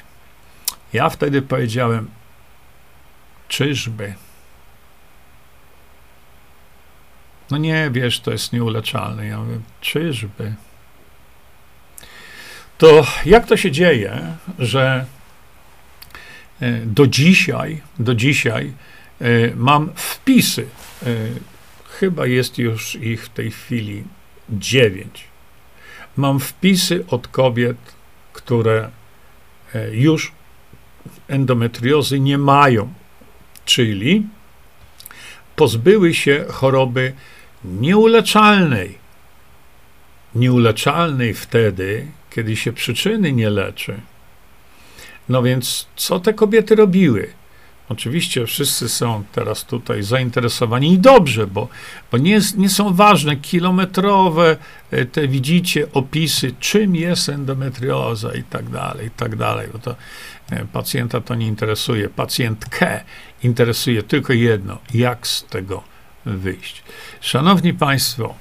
Ja 0.92 1.08
wtedy 1.08 1.42
powiedziałem, 1.42 2.10
czyżby? 3.48 4.14
No 7.50 7.56
nie, 7.58 7.90
wiesz, 7.92 8.20
to 8.20 8.30
jest 8.30 8.52
nieuleczalne. 8.52 9.26
Ja 9.26 9.38
mówię, 9.38 9.60
czyżby? 9.80 10.54
To 12.80 13.06
jak 13.26 13.46
to 13.46 13.56
się 13.56 13.70
dzieje, 13.70 14.36
że 14.58 15.06
e, 16.60 16.80
do 16.86 17.06
dzisiaj, 17.06 17.80
do 17.98 18.14
dzisiaj 18.14 18.72
e, 19.20 19.54
mam 19.56 19.92
wpisy, 19.94 20.66
e, 21.02 21.06
chyba 21.98 22.26
jest 22.26 22.58
już 22.58 22.94
ich 22.94 23.24
w 23.24 23.28
tej 23.28 23.50
chwili 23.50 24.04
dziewięć. 24.50 25.24
Mam 26.16 26.40
wpisy 26.40 27.04
od 27.08 27.28
kobiet, 27.28 27.76
które 28.32 28.90
już 29.92 30.32
endometriozy 31.28 32.20
nie 32.20 32.38
mają, 32.38 32.92
czyli 33.64 34.26
pozbyły 35.56 36.14
się 36.14 36.44
choroby 36.50 37.12
nieuleczalnej. 37.64 38.98
Nieuleczalnej 40.34 41.34
wtedy, 41.34 42.06
kiedy 42.30 42.56
się 42.56 42.72
przyczyny 42.72 43.32
nie 43.32 43.50
leczy. 43.50 44.00
No 45.28 45.42
więc 45.42 45.86
co 45.96 46.20
te 46.20 46.34
kobiety 46.34 46.74
robiły? 46.74 47.32
Oczywiście 47.90 48.46
wszyscy 48.46 48.88
są 48.88 49.24
teraz 49.32 49.64
tutaj 49.64 50.02
zainteresowani 50.02 50.92
i 50.92 50.98
dobrze, 50.98 51.46
bo, 51.46 51.68
bo 52.12 52.18
nie, 52.18 52.40
nie 52.56 52.68
są 52.68 52.94
ważne 52.94 53.36
kilometrowe, 53.36 54.56
e, 54.90 55.04
te 55.04 55.28
widzicie 55.28 55.86
opisy, 55.92 56.54
czym 56.60 56.96
jest 56.96 57.28
endometrioza 57.28 58.34
i 58.34 58.42
tak 58.42 58.68
dalej, 58.68 59.06
i 59.06 59.10
tak 59.10 59.36
dalej, 59.36 59.68
bo 59.72 59.78
to 59.78 59.96
e, 60.50 60.64
pacjenta 60.64 61.20
to 61.20 61.34
nie 61.34 61.46
interesuje. 61.46 62.08
Pacjentkę 62.08 63.00
interesuje 63.42 64.02
tylko 64.02 64.32
jedno, 64.32 64.78
jak 64.94 65.26
z 65.26 65.44
tego 65.44 65.82
wyjść. 66.26 66.82
Szanowni 67.20 67.74
Państwo, 67.74 68.34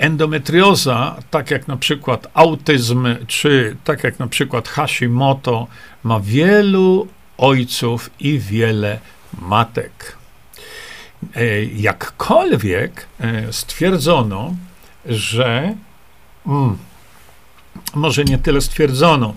endometrioza, 0.00 1.16
tak 1.30 1.50
jak 1.50 1.68
na 1.68 1.76
przykład 1.76 2.26
autyzm, 2.34 3.08
czy 3.26 3.76
tak 3.84 4.04
jak 4.04 4.18
na 4.18 4.26
przykład 4.26 4.68
Hashimoto, 4.68 5.66
ma 6.02 6.20
wielu 6.20 7.08
ojców 7.38 8.10
i 8.20 8.38
wiele 8.38 8.98
matek. 9.42 10.16
E, 11.36 11.64
jakkolwiek 11.64 13.06
e, 13.20 13.52
stwierdzono, 13.52 14.54
że 15.06 15.74
mm, 16.46 16.78
może 17.94 18.24
nie 18.24 18.38
tyle 18.38 18.60
stwierdzono, 18.60 19.34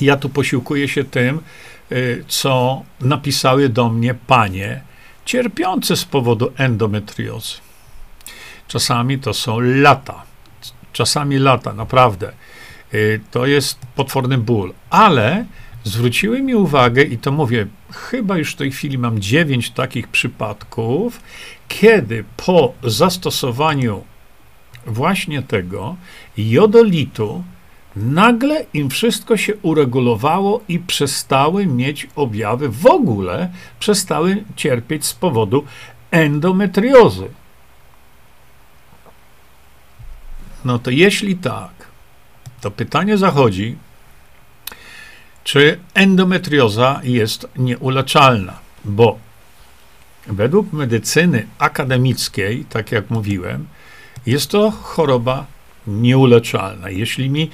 ja 0.00 0.16
tu 0.16 0.28
posiłkuję 0.28 0.88
się 0.88 1.04
tym, 1.04 1.38
e, 1.38 1.94
co 2.28 2.82
napisały 3.00 3.68
do 3.68 3.88
mnie 3.88 4.14
panie 4.14 4.80
cierpiące 5.24 5.96
z 5.96 6.04
powodu 6.04 6.52
endometriozy. 6.56 7.65
Czasami 8.68 9.18
to 9.18 9.34
są 9.34 9.60
lata, 9.60 10.22
czasami 10.92 11.38
lata, 11.38 11.72
naprawdę. 11.72 12.32
To 13.30 13.46
jest 13.46 13.78
potworny 13.96 14.38
ból, 14.38 14.72
ale 14.90 15.44
zwróciły 15.84 16.42
mi 16.42 16.54
uwagę, 16.54 17.02
i 17.02 17.18
to 17.18 17.32
mówię, 17.32 17.66
chyba 17.92 18.38
już 18.38 18.52
w 18.52 18.56
tej 18.56 18.70
chwili 18.70 18.98
mam 18.98 19.18
dziewięć 19.20 19.70
takich 19.70 20.08
przypadków, 20.08 21.20
kiedy 21.68 22.24
po 22.46 22.72
zastosowaniu 22.82 24.04
właśnie 24.86 25.42
tego 25.42 25.96
jodolitu 26.36 27.44
nagle 27.96 28.64
im 28.74 28.90
wszystko 28.90 29.36
się 29.36 29.56
uregulowało 29.62 30.60
i 30.68 30.78
przestały 30.78 31.66
mieć 31.66 32.08
objawy, 32.16 32.68
w 32.68 32.86
ogóle 32.86 33.50
przestały 33.78 34.44
cierpieć 34.56 35.04
z 35.04 35.14
powodu 35.14 35.64
endometriozy. 36.10 37.28
No 40.66 40.78
to 40.78 40.90
jeśli 40.90 41.36
tak, 41.36 41.70
to 42.60 42.70
pytanie 42.70 43.16
zachodzi, 43.16 43.76
czy 45.44 45.78
endometrioza 45.94 47.00
jest 47.04 47.48
nieuleczalna, 47.56 48.58
bo 48.84 49.18
według 50.26 50.72
medycyny 50.72 51.46
akademickiej, 51.58 52.64
tak 52.64 52.92
jak 52.92 53.10
mówiłem, 53.10 53.66
jest 54.26 54.50
to 54.50 54.70
choroba 54.70 55.46
nieuleczalna. 55.86 56.90
Jeśli 56.90 57.30
mi 57.30 57.50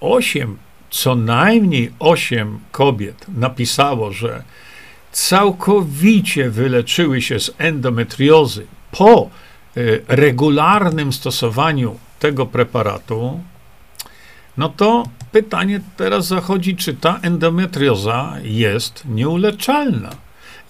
8, 0.00 0.56
co 0.90 1.14
najmniej 1.14 1.92
8 1.98 2.58
kobiet 2.72 3.26
napisało, 3.28 4.12
że 4.12 4.42
całkowicie 5.12 6.50
wyleczyły 6.50 7.22
się 7.22 7.40
z 7.40 7.50
endometriozy 7.58 8.66
po 8.90 9.30
regularnym 10.08 11.12
stosowaniu 11.12 11.96
tego 12.18 12.46
preparatu, 12.46 13.40
no 14.56 14.68
to 14.68 15.04
pytanie 15.32 15.80
teraz 15.96 16.26
zachodzi, 16.26 16.76
czy 16.76 16.94
ta 16.94 17.18
endometrioza 17.22 18.36
jest 18.42 19.02
nieuleczalna. 19.04 20.10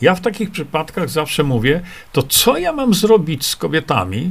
Ja 0.01 0.15
w 0.15 0.21
takich 0.21 0.51
przypadkach 0.51 1.11
zawsze 1.11 1.43
mówię, 1.43 1.81
to 2.13 2.23
co 2.23 2.59
ja 2.59 2.73
mam 2.73 2.95
zrobić 2.95 3.47
z 3.47 3.57
kobietami, 3.57 4.31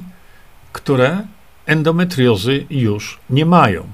które 0.71 1.27
endometriozy 1.65 2.65
już 2.69 3.19
nie 3.29 3.45
mają? 3.45 3.88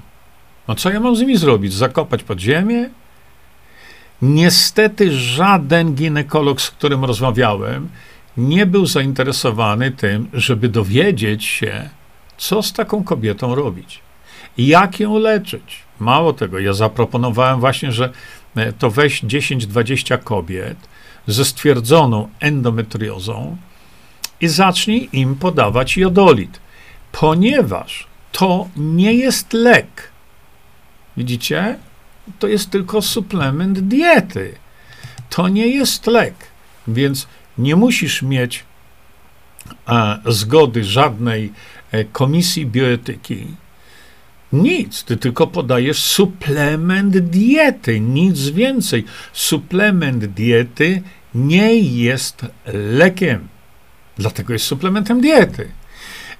No 0.68 0.74
co 0.74 0.90
ja 0.90 1.00
mam 1.00 1.16
z 1.16 1.20
nimi 1.20 1.36
zrobić? 1.36 1.74
Zakopać 1.74 2.22
pod 2.22 2.40
ziemię? 2.40 2.90
Niestety 4.22 5.12
żaden 5.18 5.94
ginekolog, 5.94 6.60
z 6.60 6.70
którym 6.70 7.04
rozmawiałem, 7.04 7.88
nie 8.36 8.66
był 8.66 8.86
zainteresowany 8.86 9.90
tym, 9.90 10.28
żeby 10.32 10.68
dowiedzieć 10.68 11.44
się, 11.44 11.90
co 12.36 12.62
z 12.62 12.72
taką 12.72 13.04
kobietą 13.04 13.54
robić. 13.54 14.00
Jak 14.58 15.00
ją 15.00 15.18
leczyć? 15.18 15.82
Mało 16.00 16.32
tego, 16.32 16.58
ja 16.58 16.72
zaproponowałem 16.72 17.60
właśnie, 17.60 17.92
że 17.92 18.12
e, 18.56 18.72
to 18.72 18.90
weź 18.90 19.24
10-20 19.24 20.22
kobiet 20.24 20.76
ze 21.26 21.44
stwierdzoną 21.44 22.28
endometriozą 22.40 23.56
i 24.40 24.48
zacznij 24.48 25.08
im 25.12 25.36
podawać 25.36 25.96
jodolit, 25.96 26.60
ponieważ 27.12 28.06
to 28.32 28.68
nie 28.76 29.14
jest 29.14 29.52
lek. 29.52 30.10
Widzicie? 31.16 31.78
To 32.38 32.48
jest 32.48 32.70
tylko 32.70 33.02
suplement 33.02 33.80
diety. 33.80 34.54
To 35.30 35.48
nie 35.48 35.66
jest 35.66 36.06
lek, 36.06 36.34
więc 36.88 37.26
nie 37.58 37.76
musisz 37.76 38.22
mieć 38.22 38.64
e, 39.88 40.18
zgody 40.26 40.84
żadnej 40.84 41.52
e, 41.92 42.04
komisji 42.04 42.66
bioetyki 42.66 43.46
nic, 44.52 45.04
ty 45.04 45.16
tylko 45.16 45.46
podajesz 45.46 45.98
suplement 46.02 47.18
diety, 47.18 48.00
nic 48.00 48.48
więcej. 48.48 49.04
Suplement 49.32 50.24
diety 50.24 51.02
nie 51.34 51.74
jest 51.78 52.46
lekiem, 52.92 53.48
dlatego 54.18 54.52
jest 54.52 54.64
suplementem 54.64 55.20
diety. 55.20 55.68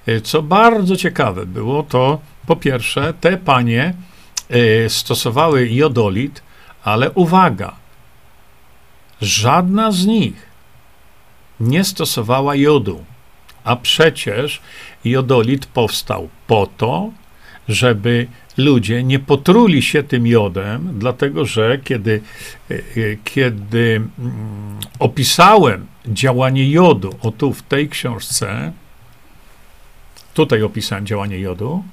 E, 0.05 0.21
co 0.21 0.41
bardzo 0.41 0.95
ciekawe 0.95 1.45
było, 1.45 1.83
to 1.83 2.21
po 2.47 2.55
pierwsze, 2.55 3.13
te 3.21 3.37
panie 3.37 3.93
stosowały 4.87 5.69
jodolit, 5.69 6.41
ale 6.83 7.11
uwaga, 7.11 7.75
żadna 9.21 9.91
z 9.91 10.05
nich 10.05 10.52
nie 11.63 11.83
stosowała 11.83 12.55
jodu, 12.55 13.05
a 13.63 13.75
przecież 13.75 14.61
jodolit 15.05 15.65
powstał 15.65 16.29
po 16.47 16.67
to, 16.77 17.11
żeby 17.67 18.27
ludzie 18.57 19.03
nie 19.03 19.19
potruli 19.19 19.81
się 19.81 20.03
tym 20.03 20.27
jodem, 20.27 20.99
dlatego 20.99 21.45
że 21.45 21.79
kiedy, 21.83 22.21
e, 22.71 22.73
e, 22.73 22.79
kiedy 23.23 24.01
mm, 24.19 24.79
opisałem 24.99 25.87
działanie 26.07 26.69
jodu, 26.69 27.15
o 27.21 27.31
tu 27.31 27.53
w 27.53 27.61
tej 27.61 27.89
książce, 27.89 28.71
tutaj 30.33 30.61
opisałem 30.61 31.05
działanie 31.05 31.39
jodu, 31.39 31.83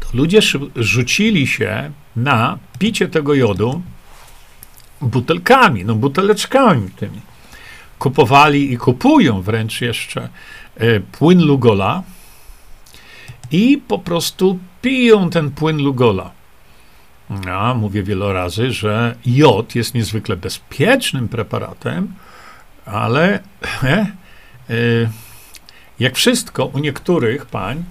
to 0.00 0.08
ludzie 0.14 0.40
rzucili 0.76 1.46
się 1.46 1.92
na 2.16 2.58
picie 2.78 3.08
tego 3.08 3.34
jodu 3.34 3.82
butelkami, 5.02 5.84
no 5.84 5.94
buteleczkami 5.94 6.90
tymi. 6.90 7.20
Kupowali 7.98 8.72
i 8.72 8.78
kupują 8.78 9.42
wręcz 9.42 9.80
jeszcze 9.80 10.28
e, 10.76 11.00
płyn 11.00 11.44
Lugola, 11.44 12.02
i 13.52 13.78
po 13.88 13.98
prostu 13.98 14.58
piją 14.82 15.30
ten 15.30 15.50
płyn 15.50 15.82
Lugola. 15.82 16.30
Ja 17.46 17.74
mówię 17.74 18.02
wiele 18.02 18.32
razy, 18.32 18.72
że 18.72 19.16
jod 19.26 19.74
jest 19.74 19.94
niezwykle 19.94 20.36
bezpiecznym 20.36 21.28
preparatem, 21.28 22.14
ale 22.86 23.40
e, 23.90 24.00
jak 26.00 26.16
wszystko 26.16 26.66
u 26.66 26.78
niektórych 26.78 27.46
pań, 27.46 27.84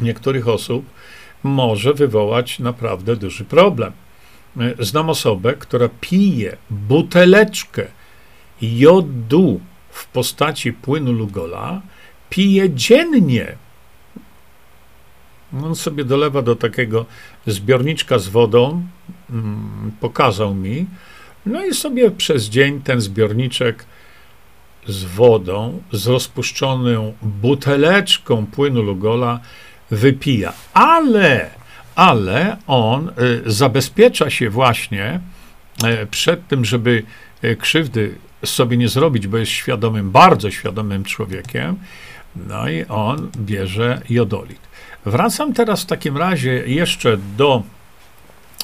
niektórych 0.00 0.48
osób 0.48 0.86
może 1.42 1.94
wywołać 1.94 2.58
naprawdę 2.58 3.16
duży 3.16 3.44
problem. 3.44 3.92
Znam 4.78 5.10
osobę, 5.10 5.54
która 5.54 5.88
pije 6.00 6.56
buteleczkę 6.70 7.86
jodu 8.62 9.60
w 9.90 10.06
postaci 10.06 10.72
płynu 10.72 11.12
Lugola, 11.12 11.82
pije 12.30 12.70
dziennie. 12.70 13.56
On 15.62 15.74
sobie 15.74 16.04
dolewa 16.04 16.42
do 16.42 16.56
takiego 16.56 17.06
zbiorniczka 17.46 18.18
z 18.18 18.28
wodą, 18.28 18.82
mm, 19.30 19.92
pokazał 20.00 20.54
mi, 20.54 20.86
no 21.46 21.66
i 21.66 21.74
sobie 21.74 22.10
przez 22.10 22.44
dzień 22.44 22.82
ten 22.82 23.00
zbiorniczek 23.00 23.84
z 24.86 25.04
wodą, 25.04 25.82
z 25.92 26.06
rozpuszczoną 26.06 27.14
buteleczką 27.22 28.46
płynu 28.46 28.82
Lugola 28.82 29.40
wypija. 29.90 30.52
Ale, 30.72 31.50
ale 32.00 32.56
on 32.66 33.08
y, 33.08 33.52
zabezpiecza 33.52 34.30
się 34.30 34.50
właśnie 34.50 35.20
y, 36.02 36.06
przed 36.06 36.48
tym, 36.48 36.64
żeby 36.64 37.02
y, 37.44 37.56
krzywdy 37.56 38.14
sobie 38.44 38.76
nie 38.76 38.88
zrobić, 38.88 39.26
bo 39.26 39.38
jest 39.38 39.52
świadomym, 39.52 40.10
bardzo 40.10 40.50
świadomym 40.50 41.04
człowiekiem. 41.04 41.76
No 42.36 42.68
i 42.68 42.84
on 42.84 43.30
bierze 43.36 44.02
jodolit. 44.10 44.60
Wracam 45.04 45.52
teraz 45.52 45.82
w 45.82 45.86
takim 45.86 46.16
razie 46.16 46.52
jeszcze 46.66 47.16
do, 47.36 47.62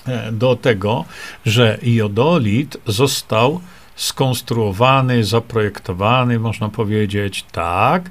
e, 0.07 0.33
do 0.33 0.57
tego, 0.57 1.05
że 1.47 1.79
jodolit 1.83 2.77
został 2.87 3.61
skonstruowany, 3.97 5.25
zaprojektowany, 5.25 6.39
można 6.39 6.69
powiedzieć, 6.69 7.45
tak, 7.53 8.11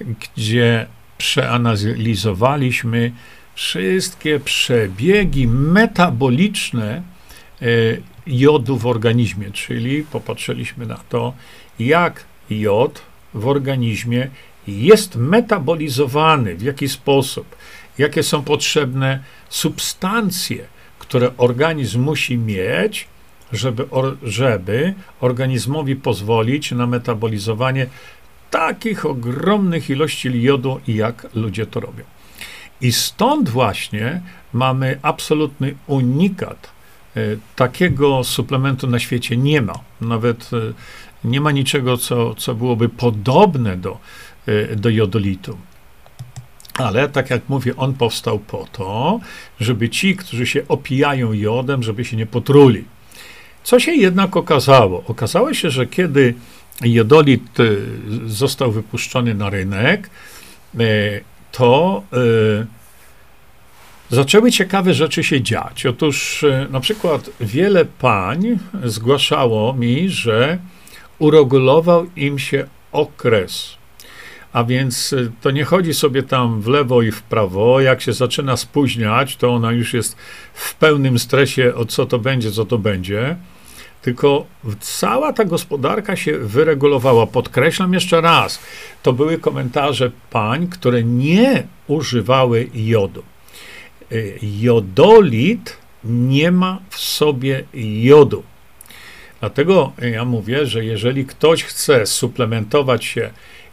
gdzie 0.00 0.86
przeanalizowaliśmy 1.18 3.12
wszystkie 3.54 4.40
przebiegi 4.40 5.48
metaboliczne 5.48 7.02
e, 7.62 7.66
jodu 8.26 8.76
w 8.76 8.86
organizmie, 8.86 9.50
czyli 9.50 10.02
popatrzyliśmy 10.02 10.86
na 10.86 10.96
to, 11.08 11.34
jak 11.78 12.24
jod 12.50 13.02
w 13.34 13.46
organizmie 13.46 14.28
jest 14.66 15.16
metabolizowany, 15.16 16.56
w 16.56 16.62
jaki 16.62 16.88
sposób, 16.88 17.56
jakie 17.98 18.22
są 18.22 18.42
potrzebne 18.42 19.18
substancje, 19.48 20.64
które 20.98 21.30
organizm 21.36 22.00
musi 22.02 22.38
mieć, 22.38 23.08
żeby, 23.52 23.86
żeby 24.22 24.94
organizmowi 25.20 25.96
pozwolić 25.96 26.72
na 26.72 26.86
metabolizowanie 26.86 27.86
takich 28.50 29.06
ogromnych 29.06 29.90
ilości 29.90 30.42
jodu, 30.42 30.80
jak 30.88 31.26
ludzie 31.34 31.66
to 31.66 31.80
robią. 31.80 32.04
I 32.82 32.92
stąd 32.92 33.48
właśnie 33.48 34.20
mamy 34.52 34.98
absolutny 35.02 35.74
unikat. 35.86 36.70
E, 37.16 37.20
takiego 37.56 38.24
suplementu 38.24 38.86
na 38.86 38.98
świecie 38.98 39.36
nie 39.36 39.62
ma. 39.62 39.78
Nawet 40.00 40.50
e, 40.52 40.72
nie 41.24 41.40
ma 41.40 41.52
niczego, 41.52 41.96
co, 41.96 42.34
co 42.34 42.54
byłoby 42.54 42.88
podobne 42.88 43.76
do, 43.76 43.98
e, 44.46 44.76
do 44.76 44.90
jodolitu. 44.90 45.58
Ale 46.74 47.08
tak 47.08 47.30
jak 47.30 47.48
mówię, 47.48 47.76
on 47.76 47.94
powstał 47.94 48.38
po 48.38 48.66
to, 48.72 49.20
żeby 49.60 49.88
ci, 49.88 50.16
którzy 50.16 50.46
się 50.46 50.68
opijają 50.68 51.32
jodem, 51.32 51.82
żeby 51.82 52.04
się 52.04 52.16
nie 52.16 52.26
potruli. 52.26 52.84
Co 53.64 53.80
się 53.80 53.92
jednak 53.92 54.36
okazało? 54.36 55.04
Okazało 55.06 55.54
się, 55.54 55.70
że 55.70 55.86
kiedy 55.86 56.34
jodolit 56.80 57.58
został 58.26 58.72
wypuszczony 58.72 59.34
na 59.34 59.50
rynek, 59.50 60.10
to 61.52 62.02
e, 62.12 62.66
zaczęły 64.10 64.50
ciekawe 64.50 64.94
rzeczy 64.94 65.24
się 65.24 65.42
dziać. 65.42 65.86
Otóż 65.86 66.44
na 66.70 66.80
przykład 66.80 67.30
wiele 67.40 67.84
pań 67.84 68.58
zgłaszało 68.84 69.72
mi, 69.72 70.08
że 70.08 70.58
uregulował 71.18 72.06
im 72.16 72.38
się 72.38 72.66
okres. 72.92 73.76
A 74.52 74.64
więc 74.64 75.14
to 75.40 75.50
nie 75.50 75.64
chodzi 75.64 75.94
sobie 75.94 76.22
tam 76.22 76.60
w 76.60 76.68
lewo 76.68 77.02
i 77.02 77.10
w 77.10 77.22
prawo. 77.22 77.80
Jak 77.80 78.00
się 78.00 78.12
zaczyna 78.12 78.56
spóźniać, 78.56 79.36
to 79.36 79.54
ona 79.54 79.72
już 79.72 79.94
jest 79.94 80.16
w 80.54 80.74
pełnym 80.74 81.18
stresie 81.18 81.74
o 81.74 81.84
co 81.84 82.06
to 82.06 82.18
będzie, 82.18 82.50
co 82.50 82.64
to 82.64 82.78
będzie 82.78 83.36
tylko 84.02 84.46
cała 84.80 85.32
ta 85.32 85.44
gospodarka 85.44 86.16
się 86.16 86.38
wyregulowała. 86.38 87.26
Podkreślam 87.26 87.94
jeszcze 87.94 88.20
raz, 88.20 88.60
to 89.02 89.12
były 89.12 89.38
komentarze 89.38 90.10
pań, 90.30 90.68
które 90.68 91.04
nie 91.04 91.66
używały 91.86 92.70
jodu. 92.74 93.22
Y, 94.12 94.38
jodolit 94.42 95.76
nie 96.04 96.50
ma 96.50 96.78
w 96.90 96.98
sobie 96.98 97.64
jodu. 97.74 98.42
Dlatego 99.40 99.92
ja 100.12 100.24
mówię, 100.24 100.66
że 100.66 100.84
jeżeli 100.84 101.26
ktoś 101.26 101.64
chce 101.64 102.06
suplementować 102.06 103.04
się 103.04 103.30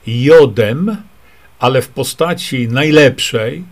jodem, 0.07 0.97
ale 1.59 1.81
w 1.81 1.87
postaci 1.87 2.67
najlepszej, 2.67 3.63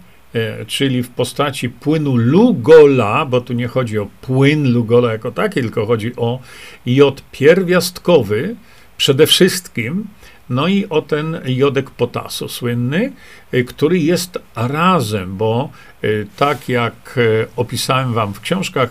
czyli 0.67 1.03
w 1.03 1.09
postaci 1.09 1.69
płynu 1.69 2.15
Lugola, 2.15 3.25
bo 3.25 3.41
tu 3.41 3.53
nie 3.53 3.67
chodzi 3.67 3.99
o 3.99 4.07
płyn 4.21 4.73
Lugola 4.73 5.11
jako 5.11 5.31
taki, 5.31 5.61
tylko 5.61 5.85
chodzi 5.85 6.15
o 6.15 6.39
jod 6.85 7.23
pierwiastkowy 7.31 8.55
przede 8.97 9.27
wszystkim, 9.27 10.07
no 10.49 10.67
i 10.67 10.89
o 10.89 11.01
ten 11.01 11.41
jodek 11.45 11.89
potasu 11.89 12.49
słynny, 12.49 13.11
e, 13.51 13.63
który 13.63 13.99
jest 13.99 14.39
razem, 14.55 15.37
bo 15.37 15.69
e, 16.01 16.07
tak 16.37 16.69
jak 16.69 17.19
opisałem 17.55 18.13
wam 18.13 18.33
w 18.33 18.41
książkach, 18.41 18.89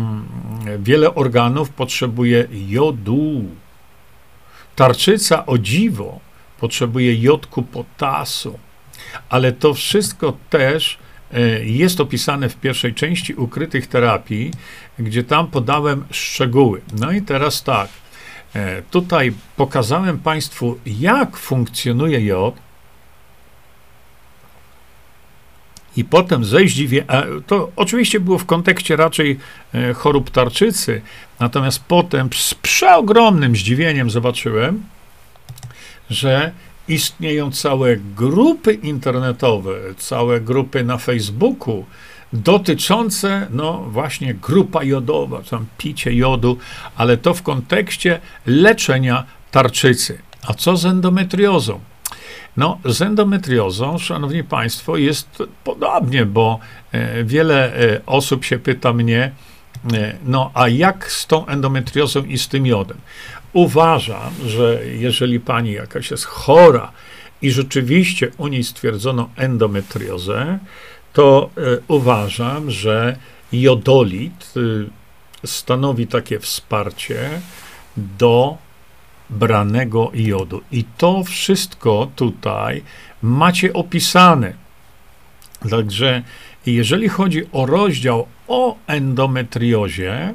mm, 0.00 0.24
wiele 0.78 1.14
organów 1.14 1.70
potrzebuje 1.70 2.48
jodu. 2.68 3.44
Tarczyca 4.76 5.46
o 5.46 5.58
dziwo 5.58 6.20
potrzebuje 6.60 7.20
jodku 7.22 7.62
potasu 7.62 8.58
ale 9.28 9.52
to 9.52 9.74
wszystko 9.74 10.36
też 10.50 10.98
e, 11.32 11.40
jest 11.64 12.00
opisane 12.00 12.48
w 12.48 12.56
pierwszej 12.56 12.94
części 12.94 13.34
ukrytych 13.34 13.86
terapii, 13.86 14.50
gdzie 14.98 15.24
tam 15.24 15.46
podałem 15.46 16.04
szczegóły. 16.10 16.80
No 16.92 17.12
i 17.12 17.22
teraz 17.22 17.62
tak, 17.62 17.88
e, 18.54 18.82
tutaj 18.82 19.32
pokazałem 19.56 20.18
Państwu, 20.18 20.78
jak 20.86 21.36
funkcjonuje 21.36 22.20
jod. 22.20 22.54
I 25.96 26.04
potem 26.04 26.44
ze 26.44 26.60
zdziwieniem, 26.66 27.06
to 27.46 27.70
oczywiście 27.76 28.20
było 28.20 28.38
w 28.38 28.46
kontekście 28.46 28.96
raczej 28.96 29.38
e, 29.74 29.92
chorób 29.94 30.30
tarczycy, 30.30 31.02
natomiast 31.40 31.84
potem 31.84 32.28
z 32.32 32.54
przeogromnym 32.54 33.56
zdziwieniem 33.56 34.10
zobaczyłem, 34.10 34.82
że 36.10 36.52
istnieją 36.88 37.50
całe 37.52 37.96
grupy 37.96 38.74
internetowe, 38.74 39.72
całe 39.96 40.40
grupy 40.40 40.84
na 40.84 40.98
Facebooku 40.98 41.84
dotyczące, 42.32 43.46
no 43.50 43.72
właśnie, 43.72 44.34
grupa 44.34 44.84
jodowa, 44.84 45.42
tam 45.50 45.66
picie 45.78 46.14
jodu, 46.14 46.58
ale 46.96 47.16
to 47.16 47.34
w 47.34 47.42
kontekście 47.42 48.20
leczenia 48.46 49.24
tarczycy. 49.50 50.18
A 50.46 50.54
co 50.54 50.76
z 50.76 50.86
endometriozą? 50.86 51.80
No, 52.56 52.78
z 52.84 53.02
endometriozą, 53.02 53.98
szanowni 53.98 54.44
państwo, 54.44 54.96
jest 54.96 55.42
podobnie, 55.64 56.26
bo 56.26 56.58
e, 56.92 57.24
wiele 57.24 57.76
e, 57.76 58.00
osób 58.06 58.44
się 58.44 58.58
pyta 58.58 58.92
mnie, 58.92 59.32
e, 59.94 60.14
no 60.24 60.50
a 60.54 60.68
jak 60.68 61.12
z 61.12 61.26
tą 61.26 61.46
endometriozą 61.46 62.24
i 62.24 62.38
z 62.38 62.48
tym 62.48 62.66
jodem? 62.66 62.98
Uważam, 63.52 64.32
że 64.46 64.80
jeżeli 64.86 65.40
pani 65.40 65.72
jakaś 65.72 66.10
jest 66.10 66.24
chora 66.24 66.92
i 67.42 67.50
rzeczywiście 67.50 68.30
u 68.38 68.48
niej 68.48 68.64
stwierdzono 68.64 69.30
endometriozę, 69.36 70.58
to 71.12 71.50
y, 71.58 71.82
uważam, 71.88 72.70
że 72.70 73.16
jodolit 73.52 74.52
y, 74.56 75.46
stanowi 75.46 76.06
takie 76.06 76.38
wsparcie 76.38 77.40
do 77.96 78.58
branego 79.30 80.10
jodu. 80.14 80.60
I 80.72 80.84
to 80.96 81.24
wszystko 81.24 82.10
tutaj 82.16 82.82
macie 83.22 83.72
opisane. 83.72 84.52
Także 85.70 86.22
jeżeli 86.66 87.08
chodzi 87.08 87.42
o 87.52 87.66
rozdział 87.66 88.26
o 88.48 88.76
endometriozie, 88.86 90.34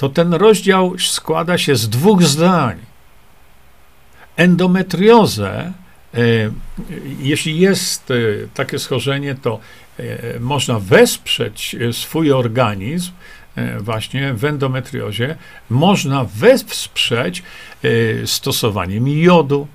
to 0.00 0.08
ten 0.08 0.34
rozdział 0.34 0.98
składa 0.98 1.58
się 1.58 1.76
z 1.76 1.88
dwóch 1.88 2.22
zdań. 2.22 2.78
Endometriozę, 4.36 5.72
e, 6.14 6.18
jeśli 7.18 7.60
jest 7.60 8.10
e, 8.10 8.14
takie 8.54 8.78
schorzenie, 8.78 9.34
to 9.34 9.60
e, 9.98 10.40
można 10.40 10.78
wesprzeć 10.78 11.76
swój 11.92 12.32
organizm 12.32 13.12
e, 13.56 13.80
właśnie 13.80 14.34
w 14.34 14.44
endometriozie 14.44 15.36
można 15.70 16.24
wesprzeć 16.24 17.42
e, 17.42 18.26
stosowaniem 18.26 19.08
jodu, 19.08 19.66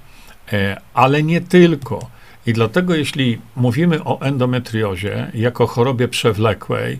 ale 0.94 1.24
nie 1.24 1.42
tylko. 1.42 2.10
I 2.46 2.54
dlatego, 2.54 2.96
jeśli 2.96 3.40
mówimy 3.56 4.04
o 4.04 4.22
endometriozie 4.22 5.32
jako 5.34 5.68
chorobie 5.68 6.08
przewlekłej, 6.08 7.00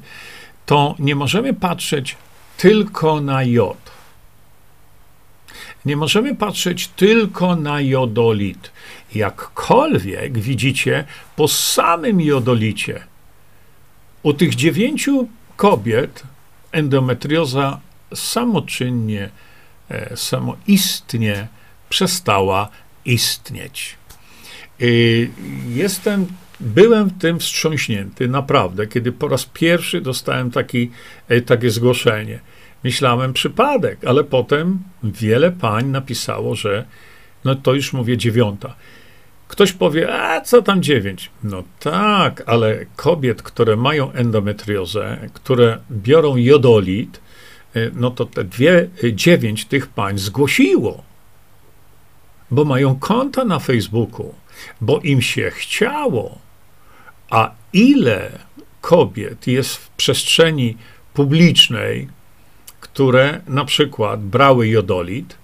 to 0.66 0.96
nie 1.00 1.16
możemy 1.16 1.54
patrzeć 1.54 2.18
tylko 2.58 3.22
na 3.22 3.44
jod. 3.44 3.78
Nie 5.86 5.98
możemy 5.98 6.36
patrzeć 6.36 6.88
tylko 6.88 7.56
na 7.56 7.82
jodolit. 7.82 8.72
Jakkolwiek 9.16 10.40
widzicie, 10.40 11.04
po 11.36 11.48
samym 11.48 12.22
jodolicie 12.22 13.04
u 14.24 14.34
tych 14.34 14.56
dziewięciu 14.56 15.28
kobiet 15.56 16.24
endometrioza 16.72 17.80
samoczynnie, 18.16 19.30
e, 19.90 20.18
samoistnie 20.18 21.48
przestała 21.90 22.70
istnieć. 23.06 23.98
Jestem, 25.68 26.28
byłem 26.60 27.10
tym 27.10 27.40
wstrząśnięty, 27.40 28.28
naprawdę, 28.28 28.88
kiedy 28.88 29.12
po 29.12 29.28
raz 29.28 29.46
pierwszy 29.46 30.02
dostałem 30.02 30.52
taki, 30.52 30.92
e, 31.28 31.42
takie 31.42 31.70
zgłoszenie. 31.70 32.40
Myślałem 32.84 33.34
przypadek, 33.34 34.06
ale 34.06 34.24
potem 34.24 34.80
wiele 35.04 35.52
pań 35.52 35.86
napisało, 35.86 36.56
że 36.56 36.86
no 37.46 37.56
to 37.56 37.74
już 37.74 37.94
mówię 37.94 38.18
dziewiąta. 38.18 38.76
Ktoś 39.48 39.72
powie, 39.72 40.14
a 40.14 40.42
co 40.42 40.62
tam 40.62 40.84
dziewięć? 40.84 41.30
No 41.44 41.64
tak, 41.80 42.44
ale 42.46 42.86
kobiet, 42.96 43.42
które 43.42 43.76
mają 43.76 44.12
endometriozę, 44.12 45.30
które 45.34 45.78
biorą 45.92 46.36
jodolit, 46.36 47.22
e, 47.76 47.92
no 47.94 48.12
to 48.12 48.26
te 48.26 48.44
dwie, 48.44 48.90
e, 49.04 49.14
dziewięć 49.14 49.66
tych 49.66 49.88
pań 49.88 50.18
zgłosiło, 50.18 51.04
bo 52.52 52.66
mają 52.66 52.96
konta 52.96 53.46
na 53.46 53.60
Facebooku, 53.60 54.34
bo 54.82 55.00
im 55.00 55.22
się 55.22 55.52
chciało. 55.52 56.45
A 57.30 57.52
ile 57.74 58.32
kobiet 58.82 59.48
jest 59.48 59.76
w 59.76 59.90
przestrzeni 59.90 60.78
publicznej, 61.14 62.08
które 62.80 63.42
na 63.48 63.66
przykład 63.66 64.24
brały 64.24 64.68
jodolit, 64.68 65.38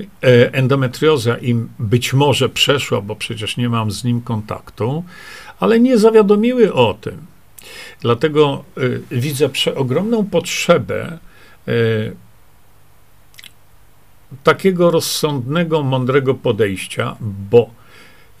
e, 0.00 0.52
endometrioza 0.52 1.36
im 1.36 1.68
być 1.78 2.12
może 2.12 2.48
przeszła, 2.48 3.00
bo 3.00 3.16
przecież 3.16 3.56
nie 3.56 3.68
mam 3.68 3.90
z 3.90 4.04
nim 4.04 4.20
kontaktu, 4.20 5.04
ale 5.60 5.80
nie 5.80 5.98
zawiadomiły 5.98 6.72
o 6.74 6.94
tym. 6.94 7.26
Dlatego 8.00 8.64
y, 8.78 9.02
widzę 9.10 9.48
przeogromną 9.48 10.26
potrzebę 10.26 11.18
y, 11.68 12.16
takiego 14.44 14.90
rozsądnego, 14.90 15.82
mądrego 15.82 16.34
podejścia, 16.34 17.16
bo 17.20 17.70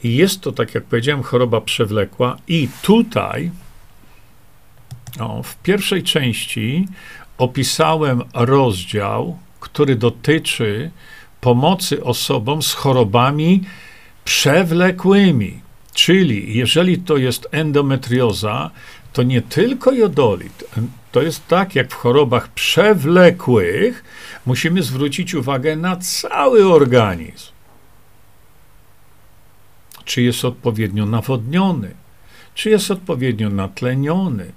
jest 0.04 0.40
to, 0.40 0.52
tak 0.52 0.74
jak 0.74 0.84
powiedziałem, 0.84 1.22
choroba 1.22 1.60
przewlekła, 1.60 2.36
i 2.48 2.68
tutaj 2.82 3.50
w 5.44 5.56
pierwszej 5.56 6.02
części 6.02 6.88
opisałem 7.38 8.22
rozdział, 8.34 9.38
który 9.60 9.96
dotyczy 9.96 10.90
pomocy 11.40 12.04
osobom 12.04 12.62
z 12.62 12.72
chorobami 12.72 13.64
przewlekłymi. 14.24 15.60
Czyli 15.94 16.56
jeżeli 16.58 16.98
to 16.98 17.16
jest 17.16 17.48
endometrioza, 17.50 18.70
to 19.12 19.22
nie 19.22 19.42
tylko 19.42 19.92
jodolit. 19.92 20.64
To 21.12 21.22
jest 21.22 21.46
tak, 21.48 21.74
jak 21.74 21.90
w 21.90 21.94
chorobach 21.94 22.48
przewlekłych, 22.48 24.04
musimy 24.46 24.82
zwrócić 24.82 25.34
uwagę 25.34 25.76
na 25.76 25.96
cały 25.96 26.72
organizm. 26.72 27.52
Czy 30.10 30.22
jest 30.22 30.44
odpowiednio 30.44 31.06
nawodniony, 31.06 31.94
czy 32.54 32.70
jest 32.70 32.90
odpowiednio 32.90 33.50
natleniony, 33.50 34.52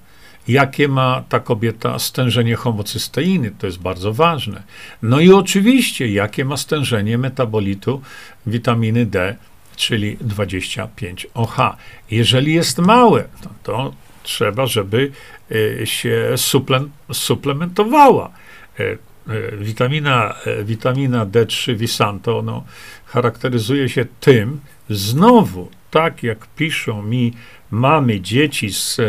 jakie 0.47 0.87
ma 0.87 1.23
ta 1.29 1.39
kobieta 1.39 1.99
stężenie 1.99 2.55
homocysteiny, 2.55 3.51
to 3.59 3.65
jest 3.67 3.79
bardzo 3.79 4.13
ważne. 4.13 4.63
No 5.01 5.19
i 5.19 5.31
oczywiście, 5.31 6.07
jakie 6.07 6.45
ma 6.45 6.57
stężenie 6.57 7.17
metabolitu 7.17 8.01
witaminy 8.45 9.05
D, 9.05 9.35
czyli 9.75 10.17
25OH. 10.17 11.73
Jeżeli 12.11 12.53
jest 12.53 12.77
małe, 12.77 13.23
to 13.63 13.93
trzeba, 14.23 14.65
żeby 14.65 15.11
e, 15.81 15.87
się 15.87 16.35
suplementowała. 17.11 18.31
E, 18.79 18.83
e, 18.83 18.97
witamina, 19.57 20.35
witamina 20.63 21.25
D3 21.25 21.75
Visanto 21.75 22.41
no, 22.41 22.63
charakteryzuje 23.05 23.89
się 23.89 24.05
tym, 24.19 24.59
znowu, 24.95 25.69
tak 25.91 26.23
jak 26.23 26.47
piszą 26.47 27.03
mi 27.03 27.33
mamy 27.71 28.21
dzieci 28.21 28.73
z 28.73 29.01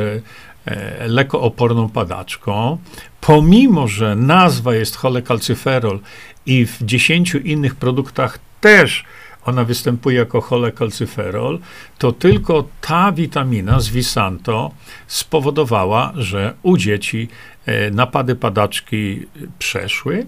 E, 0.67 1.09
lekooporną 1.09 1.89
padaczką, 1.89 2.79
pomimo 3.21 3.89
że 3.89 4.17
nazwa 4.17 4.75
jest 4.75 4.97
cholekalcyferol 4.97 6.01
i 6.47 6.67
w 6.67 6.83
dziesięciu 6.83 7.39
innych 7.39 7.75
produktach 7.75 8.39
też 8.61 9.05
ona 9.45 9.65
występuje 9.65 10.19
jako 10.19 10.41
cholekalcyferol, 10.41 11.59
to 11.99 12.13
tylko 12.13 12.69
ta 12.81 13.13
witamina 13.13 13.81
z 13.81 13.89
Visanto 13.89 14.71
spowodowała, 15.07 16.13
że 16.17 16.55
u 16.63 16.77
dzieci 16.77 17.29
e, 17.67 17.91
napady 17.91 18.37
padaczki 18.37 19.27
przeszły, 19.59 20.27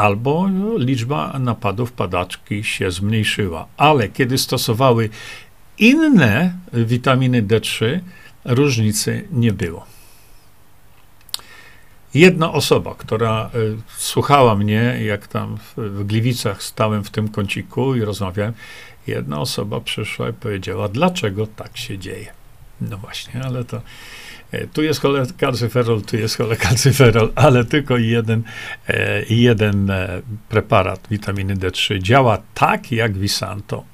albo 0.00 0.48
liczba 0.78 1.38
napadów 1.38 1.92
padaczki 1.92 2.64
się 2.64 2.90
zmniejszyła. 2.90 3.66
Ale 3.76 4.08
kiedy 4.08 4.38
stosowały 4.38 5.08
inne 5.78 6.54
witaminy 6.72 7.42
D3, 7.42 8.00
różnicy 8.44 9.28
nie 9.32 9.52
było. 9.52 9.86
Jedna 12.14 12.52
osoba, 12.52 12.94
która 12.98 13.50
y, 13.54 13.76
słuchała 13.96 14.54
mnie, 14.54 14.98
jak 15.04 15.28
tam 15.28 15.58
w, 15.76 16.04
Gliwicach 16.04 16.62
stałem 16.62 17.04
w 17.04 17.10
tym 17.10 17.28
kąciku 17.28 17.94
i 17.94 18.00
rozmawiałem, 18.00 18.52
jedna 19.06 19.40
osoba 19.40 19.80
przyszła 19.80 20.28
i 20.28 20.32
powiedziała, 20.32 20.88
dlaczego 20.88 21.46
tak 21.46 21.76
się 21.76 21.98
dzieje. 21.98 22.32
No 22.80 22.98
właśnie, 22.98 23.42
ale 23.44 23.64
to 23.64 23.80
tu 24.72 24.82
jest 24.82 25.00
cholekalcyferol, 25.00 26.02
tu 26.02 26.16
jest 26.16 26.36
cholekalcyferol, 26.36 27.32
ale 27.44 27.64
tylko 27.64 27.96
jeden, 27.96 28.42
y, 28.88 28.94
jeden 29.30 29.90
e, 29.90 30.22
preparat 30.48 31.06
witaminy 31.10 31.56
D3 31.56 31.98
działa 31.98 32.38
tak 32.54 32.92
jak 32.92 33.18
Visanto. 33.18 33.84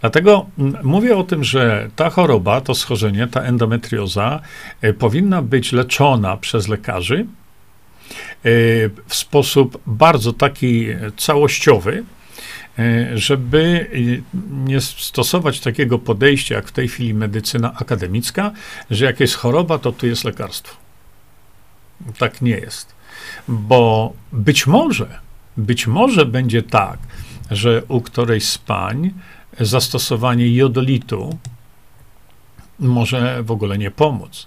Dlatego 0.00 0.46
mówię 0.82 1.16
o 1.16 1.24
tym, 1.24 1.44
że 1.44 1.90
ta 1.96 2.10
choroba, 2.10 2.60
to 2.60 2.74
schorzenie, 2.74 3.26
ta 3.26 3.42
endometrioza 3.42 4.40
e, 4.80 4.92
powinna 4.92 5.42
być 5.42 5.72
leczona 5.72 6.36
przez 6.36 6.68
lekarzy 6.68 7.16
e, 7.18 7.26
w 9.06 9.14
sposób 9.14 9.82
bardzo 9.86 10.32
taki 10.32 10.86
całościowy, 11.16 11.96
e, 11.98 12.17
żeby 13.14 13.90
nie 14.50 14.80
stosować 14.80 15.60
takiego 15.60 15.98
podejścia, 15.98 16.54
jak 16.54 16.68
w 16.68 16.72
tej 16.72 16.88
chwili 16.88 17.14
medycyna 17.14 17.74
akademicka, 17.74 18.50
że 18.90 19.04
jak 19.04 19.20
jest 19.20 19.34
choroba, 19.34 19.78
to 19.78 19.92
tu 19.92 20.06
jest 20.06 20.24
lekarstwo. 20.24 20.76
Tak 22.18 22.42
nie 22.42 22.50
jest. 22.50 22.94
Bo 23.48 24.12
być 24.32 24.66
może, 24.66 25.18
być 25.56 25.86
może 25.86 26.26
będzie 26.26 26.62
tak, 26.62 26.98
że 27.50 27.82
u 27.88 28.00
którejś 28.00 28.48
z 28.48 28.58
pań 28.58 29.10
zastosowanie 29.60 30.54
jodolitu 30.54 31.38
może 32.78 33.42
w 33.42 33.50
ogóle 33.50 33.78
nie 33.78 33.90
pomóc. 33.90 34.46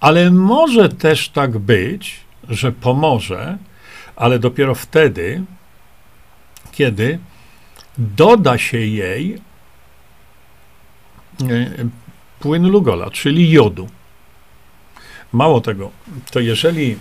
Ale 0.00 0.30
może 0.30 0.88
też 0.88 1.28
tak 1.28 1.58
być, 1.58 2.20
że 2.48 2.72
pomoże, 2.72 3.58
ale 4.16 4.38
dopiero 4.38 4.74
wtedy, 4.74 5.42
kiedy 6.72 7.18
doda 7.98 8.58
się 8.58 8.78
jej 8.78 9.34
e, 11.50 11.70
płyn 12.40 12.68
Lugola, 12.68 13.10
czyli 13.10 13.50
jodu. 13.50 13.88
Mało 15.32 15.60
tego, 15.60 15.90
to 16.30 16.40
jeżeli 16.40 16.96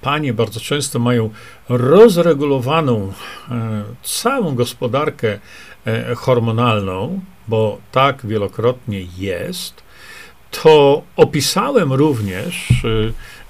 panie 0.00 0.34
bardzo 0.34 0.60
często 0.60 0.98
mają 0.98 1.30
rozregulowaną 1.68 3.12
e, 3.50 3.84
całą 4.02 4.54
gospodarkę 4.54 5.38
E, 5.86 6.14
hormonalną, 6.14 7.20
bo 7.48 7.78
tak 7.92 8.26
wielokrotnie 8.26 9.06
jest, 9.18 9.82
to 10.50 11.02
opisałem 11.16 11.92
również 11.92 12.70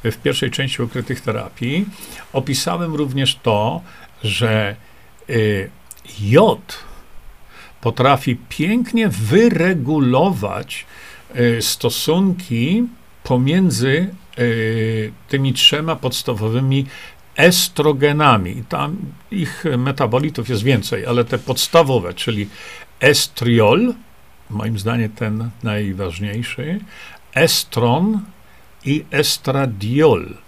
e, 0.04 0.10
w 0.10 0.16
pierwszej 0.16 0.50
części 0.50 0.82
ukrytych 0.82 1.20
terapii, 1.20 1.86
opisałem 2.32 2.94
również 2.94 3.38
to, 3.42 3.80
że 4.22 4.76
e, 6.06 6.08
jod 6.20 6.78
potrafi 7.80 8.36
pięknie 8.48 9.08
wyregulować 9.08 10.86
stosunki 11.60 12.84
pomiędzy 13.22 14.14
tymi 15.28 15.52
trzema 15.52 15.96
podstawowymi 15.96 16.86
estrogenami. 17.36 18.64
Tam 18.68 18.96
ich 19.30 19.64
metabolitów 19.78 20.48
jest 20.48 20.62
więcej, 20.62 21.06
ale 21.06 21.24
te 21.24 21.38
podstawowe, 21.38 22.14
czyli 22.14 22.48
estriol, 23.00 23.94
moim 24.50 24.78
zdaniem 24.78 25.10
ten 25.10 25.50
najważniejszy, 25.62 26.80
estron 27.34 28.20
i 28.84 29.04
estradiol. 29.10 30.43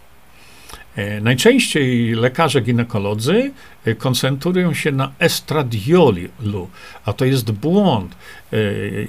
E, 0.97 1.21
najczęściej 1.21 2.15
lekarze 2.15 2.61
ginekolodzy 2.61 3.53
e, 3.85 3.95
koncentrują 3.95 4.75
się 4.75 4.93
na 4.93 5.13
estradiolu, 5.19 6.71
a 7.05 7.13
to 7.13 7.25
jest 7.25 7.51
błąd. 7.51 8.17
E, 8.53 8.57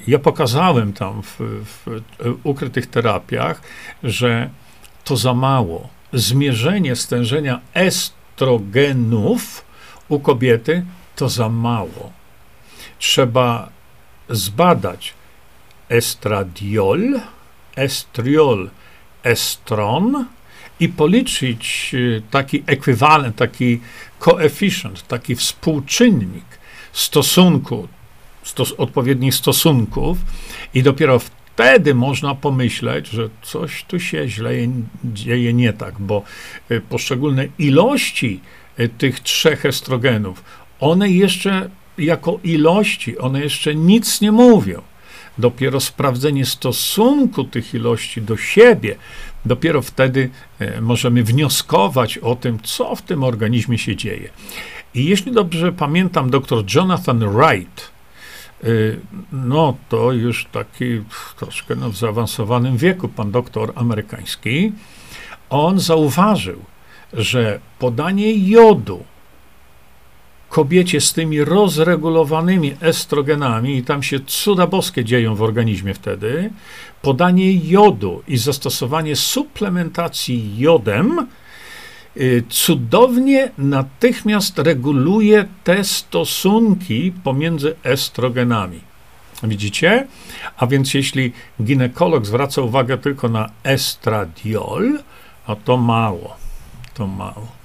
ja 0.07 0.19
pokazałem 0.19 0.93
tam 0.93 1.23
w, 1.23 1.39
w 1.39 2.01
ukrytych 2.43 2.87
terapiach, 2.87 3.61
że 4.03 4.49
to 5.03 5.17
za 5.17 5.33
mało. 5.33 5.89
Zmierzenie 6.13 6.95
stężenia 6.95 7.59
estrogenów 7.73 9.65
u 10.09 10.19
kobiety 10.19 10.85
to 11.15 11.29
za 11.29 11.49
mało. 11.49 12.11
Trzeba 12.99 13.69
zbadać 14.29 15.13
estradiol, 15.89 17.19
estriol, 17.75 18.69
estron, 19.23 20.25
i 20.79 20.89
policzyć 20.89 21.91
y, 21.93 22.21
taki 22.31 22.63
ekwiwalent, 22.65 23.35
taki 23.35 23.79
koefficient, 24.19 25.07
taki 25.07 25.35
współczynnik 25.35 26.45
stosunku, 26.93 27.87
stos, 28.43 28.73
odpowiednich 28.77 29.35
stosunków, 29.35 30.17
i 30.73 30.83
dopiero 30.83 31.19
wtedy 31.19 31.95
można 31.95 32.35
pomyśleć, 32.35 33.07
że 33.07 33.29
coś 33.41 33.83
tu 33.83 33.99
się 33.99 34.27
źle 34.29 34.51
dzieje 35.03 35.53
nie 35.53 35.73
tak, 35.73 35.99
bo 35.99 36.23
y, 36.71 36.81
poszczególne 36.81 37.47
ilości 37.59 38.39
y, 38.79 38.89
tych 38.89 39.19
trzech 39.19 39.65
estrogenów, 39.65 40.43
one 40.79 41.09
jeszcze 41.09 41.69
jako 41.97 42.39
ilości, 42.43 43.17
one 43.17 43.41
jeszcze 43.41 43.75
nic 43.75 44.21
nie 44.21 44.31
mówią. 44.31 44.81
Dopiero 45.37 45.79
sprawdzenie 45.79 46.45
stosunku 46.45 47.43
tych 47.43 47.73
ilości 47.73 48.21
do 48.21 48.37
siebie 48.37 48.95
Dopiero 49.47 49.81
wtedy 49.81 50.29
e, 50.59 50.81
możemy 50.81 51.23
wnioskować 51.23 52.17
o 52.17 52.35
tym, 52.35 52.59
co 52.63 52.95
w 52.95 53.01
tym 53.01 53.23
organizmie 53.23 53.77
się 53.77 53.95
dzieje. 53.95 54.29
I 54.93 55.05
jeśli 55.05 55.31
dobrze 55.31 55.71
pamiętam, 55.71 56.29
dr 56.29 56.63
Jonathan 56.75 57.19
Wright, 57.19 57.91
e, 58.63 58.67
no 59.31 59.77
to 59.89 60.11
już 60.11 60.45
taki 60.45 61.01
troszkę 61.39 61.75
no, 61.75 61.89
w 61.89 61.97
zaawansowanym 61.97 62.77
wieku, 62.77 63.07
pan 63.07 63.31
doktor 63.31 63.73
amerykański, 63.75 64.71
on 65.49 65.79
zauważył, 65.79 66.61
że 67.13 67.59
podanie 67.79 68.49
jodu 68.49 69.03
kobiecie 70.49 71.01
z 71.01 71.13
tymi 71.13 71.43
rozregulowanymi 71.43 72.73
estrogenami, 72.81 73.77
i 73.77 73.83
tam 73.83 74.03
się 74.03 74.19
cuda 74.19 74.67
boskie 74.67 75.05
dzieją 75.05 75.35
w 75.35 75.41
organizmie 75.41 75.93
wtedy, 75.93 76.49
podanie 77.01 77.53
jodu 77.53 78.23
i 78.27 78.37
zastosowanie 78.37 79.15
suplementacji 79.15 80.57
jodem 80.57 81.27
y, 82.17 82.43
cudownie 82.49 83.51
natychmiast 83.57 84.59
reguluje 84.59 85.45
te 85.63 85.83
stosunki 85.83 87.13
pomiędzy 87.23 87.75
estrogenami. 87.83 88.79
Widzicie? 89.43 90.07
A 90.57 90.67
więc 90.67 90.93
jeśli 90.93 91.33
ginekolog 91.63 92.25
zwraca 92.25 92.61
uwagę 92.61 92.97
tylko 92.97 93.29
na 93.29 93.49
estradiol, 93.63 94.99
a 95.47 95.55
to 95.55 95.77
mało. 95.77 96.35
To 96.93 97.07
mało. 97.07 97.56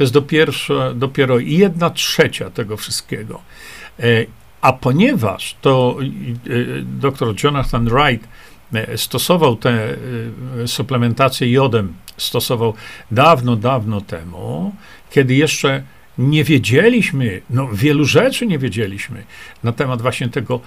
To 0.00 0.04
jest 0.04 0.12
dopiero, 0.12 0.52
dopiero 0.94 1.38
jedna 1.38 1.90
trzecia 1.90 2.50
tego 2.50 2.76
wszystkiego. 2.76 3.40
E, 3.98 4.04
a 4.60 4.72
ponieważ 4.72 5.56
to 5.60 5.96
e, 6.00 6.82
dr 6.82 7.44
Jonathan 7.44 7.88
Wright 7.88 8.28
e, 8.74 8.98
stosował 8.98 9.56
tę 9.56 9.96
suplementację 10.66 11.52
jodem, 11.52 11.94
stosował 12.16 12.74
dawno, 13.10 13.56
dawno 13.56 14.00
temu, 14.00 14.74
kiedy 15.10 15.34
jeszcze 15.34 15.82
nie 16.18 16.44
wiedzieliśmy, 16.44 17.40
no 17.50 17.68
wielu 17.72 18.04
rzeczy 18.04 18.46
nie 18.46 18.58
wiedzieliśmy 18.58 19.24
na 19.62 19.72
temat 19.72 20.02
właśnie 20.02 20.28
tego, 20.28 20.60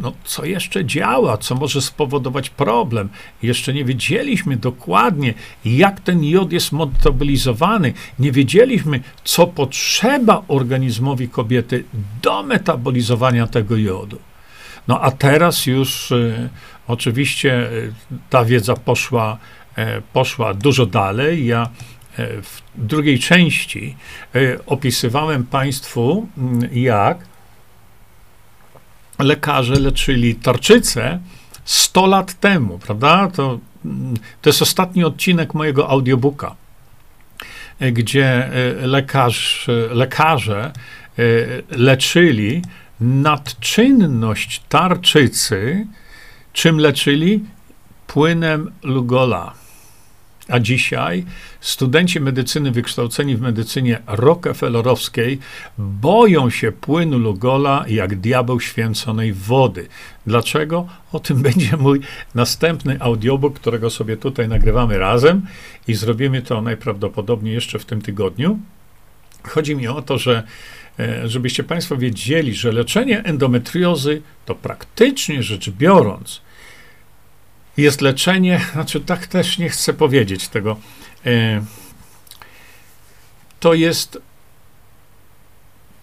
no, 0.00 0.12
co 0.24 0.44
jeszcze 0.44 0.84
działa, 0.84 1.36
co 1.36 1.54
może 1.54 1.82
spowodować 1.82 2.50
problem. 2.50 3.08
Jeszcze 3.42 3.74
nie 3.74 3.84
wiedzieliśmy 3.84 4.56
dokładnie, 4.56 5.34
jak 5.64 6.00
ten 6.00 6.24
jod 6.24 6.52
jest 6.52 6.72
metabolizowany. 6.72 7.92
Nie 8.18 8.32
wiedzieliśmy, 8.32 9.00
co 9.24 9.46
potrzeba 9.46 10.42
organizmowi 10.48 11.28
kobiety 11.28 11.84
do 12.22 12.42
metabolizowania 12.42 13.46
tego 13.46 13.76
jodu. 13.76 14.18
No 14.88 15.00
a 15.00 15.10
teraz 15.10 15.66
już 15.66 16.10
y, 16.10 16.48
oczywiście 16.88 17.70
y, 17.72 17.92
ta 18.30 18.44
wiedza 18.44 18.74
poszła, 18.74 19.38
y, 19.78 19.82
poszła 20.12 20.54
dużo 20.54 20.86
dalej. 20.86 21.46
Ja 21.46 21.68
w 22.18 22.62
drugiej 22.74 23.18
części 23.18 23.96
e, 24.34 24.38
opisywałem 24.66 25.46
Państwu, 25.46 26.26
mm, 26.38 26.68
jak 26.72 27.18
lekarze 29.18 29.74
leczyli 29.74 30.34
tarczycę 30.34 31.18
100 31.64 32.06
lat 32.06 32.40
temu, 32.40 32.78
prawda? 32.78 33.28
To, 33.34 33.58
mm, 33.84 34.14
to 34.42 34.48
jest 34.50 34.62
ostatni 34.62 35.04
odcinek 35.04 35.54
mojego 35.54 35.88
audiobooka, 35.88 36.54
e, 37.80 37.92
gdzie 37.92 38.50
lekarz, 38.80 39.66
lekarze 39.90 40.72
leczyli 41.70 42.62
nadczynność 43.00 44.62
tarczycy, 44.68 45.86
czym 46.52 46.78
leczyli? 46.78 47.44
Płynem 48.06 48.72
Lugola. 48.82 49.61
A 50.48 50.60
dzisiaj 50.60 51.24
studenci 51.60 52.20
medycyny 52.20 52.70
wykształceni 52.70 53.36
w 53.36 53.40
medycynie 53.40 53.98
rockefellerowskiej 54.06 55.38
boją 55.78 56.50
się 56.50 56.72
płynu 56.72 57.18
Lugola 57.18 57.84
jak 57.88 58.16
diabeł 58.16 58.60
święconej 58.60 59.32
wody. 59.32 59.88
Dlaczego? 60.26 60.88
O 61.12 61.20
tym 61.20 61.42
będzie 61.48 61.76
mój 61.76 62.00
następny 62.34 62.96
audiobook, 63.00 63.54
którego 63.54 63.90
sobie 63.90 64.16
tutaj 64.16 64.48
nagrywamy 64.48 64.98
razem 64.98 65.46
i 65.88 65.94
zrobimy 65.94 66.42
to 66.42 66.62
najprawdopodobniej 66.62 67.54
jeszcze 67.54 67.78
w 67.78 67.84
tym 67.84 68.02
tygodniu. 68.02 68.58
Chodzi 69.42 69.76
mi 69.76 69.88
o 69.88 70.02
to, 70.02 70.18
że 70.18 70.42
e, 70.98 71.28
żebyście 71.28 71.64
Państwo 71.64 71.96
wiedzieli, 71.96 72.54
że 72.54 72.72
leczenie 72.72 73.22
endometriozy 73.24 74.22
to 74.46 74.54
praktycznie 74.54 75.42
rzecz 75.42 75.70
biorąc 75.70 76.40
jest 77.76 78.00
leczenie, 78.00 78.60
znaczy 78.72 79.00
tak 79.00 79.26
też 79.26 79.58
nie 79.58 79.68
chcę 79.68 79.94
powiedzieć 79.94 80.48
tego. 80.48 80.76
E, 81.26 81.62
to 83.60 83.74
jest 83.74 84.18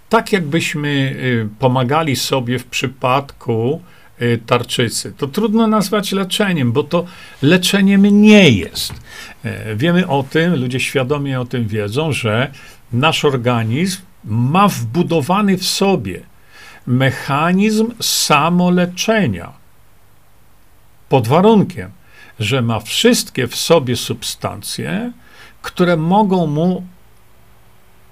tak, 0.10 0.34
jakbyśmy 0.34 1.16
e, 1.46 1.60
pomagali 1.60 2.16
sobie 2.16 2.60
w 2.60 2.66
przypadku 2.66 3.82
e, 4.20 4.38
tarczycy. 4.38 5.14
To 5.18 5.28
trudno 5.28 5.68
nazwać 5.68 6.12
leczeniem, 6.12 6.72
bo 6.72 6.84
to 6.84 7.06
leczeniem 7.42 8.22
nie 8.22 8.50
jest. 8.50 8.94
Wiemy 9.76 10.08
o 10.08 10.24
tym, 10.24 10.56
ludzie 10.56 10.80
świadomie 10.80 11.40
o 11.40 11.46
tym 11.46 11.68
wiedzą, 11.68 12.12
że 12.12 12.52
nasz 12.94 13.26
organizm 13.26 14.02
ma 14.26 14.68
wbudowany 14.68 15.58
w 15.58 15.66
sobie 15.66 16.22
mechanizm 16.88 17.92
samoleczenia 18.02 19.59
pod 21.10 21.28
warunkiem, 21.28 21.92
że 22.40 22.62
ma 22.62 22.80
wszystkie 22.80 23.48
w 23.48 23.56
sobie 23.56 23.96
substancje, 23.96 25.12
które 25.62 25.98
mogą 25.98 26.48
mu 26.48 26.84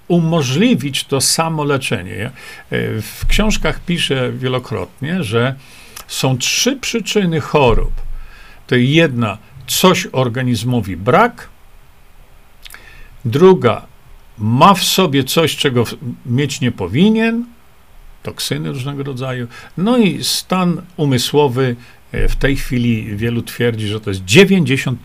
umożliwić 0.08 1.04
to 1.04 1.22
samo 1.22 1.64
leczenie. 1.64 2.26
E, 2.26 2.32
w 3.02 3.26
książkach 3.28 3.80
piszę 3.80 4.32
wielokrotnie, 4.32 5.24
że 5.24 5.56
są 6.08 6.38
trzy 6.38 6.76
przyczyny 6.76 7.40
chorób. 7.40 7.92
To 8.68 8.76
jedna, 8.76 9.38
coś 9.68 10.08
organizmowi 10.12 10.98
brak, 10.98 11.50
druga, 13.26 13.86
ma 14.38 14.74
w 14.74 14.84
sobie 14.84 15.24
coś, 15.24 15.56
czego 15.56 15.84
mieć 16.26 16.62
nie 16.62 16.72
powinien, 16.72 17.46
toksyny 18.24 18.72
różnego 18.72 19.04
rodzaju, 19.04 19.48
no 19.78 19.98
i 19.98 20.24
stan 20.24 20.82
umysłowy 20.98 21.76
w 22.12 22.36
tej 22.36 22.56
chwili 22.56 23.16
wielu 23.16 23.42
twierdzi, 23.42 23.88
że 23.88 24.00
to 24.00 24.10
jest 24.10 24.26
90% 24.26 24.96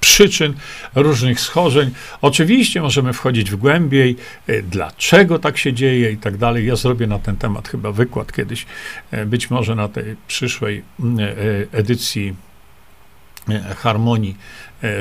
przyczyn 0.00 0.54
różnych 0.94 1.40
schorzeń. 1.40 1.90
Oczywiście 2.22 2.80
możemy 2.80 3.12
wchodzić 3.12 3.50
w 3.50 3.56
głębiej, 3.56 4.16
e, 4.46 4.62
dlaczego 4.62 5.38
tak 5.38 5.58
się 5.58 5.72
dzieje 5.72 6.12
i 6.12 6.16
tak 6.16 6.36
dalej. 6.36 6.66
Ja 6.66 6.76
zrobię 6.76 7.06
na 7.06 7.18
ten 7.18 7.36
temat 7.36 7.68
chyba 7.68 7.92
wykład 7.92 8.32
kiedyś, 8.32 8.66
e, 9.10 9.26
być 9.26 9.50
może 9.50 9.74
na 9.74 9.88
tej 9.88 10.16
przyszłej 10.26 10.82
e, 11.18 11.78
edycji 11.78 12.34
harmonii, 13.76 14.36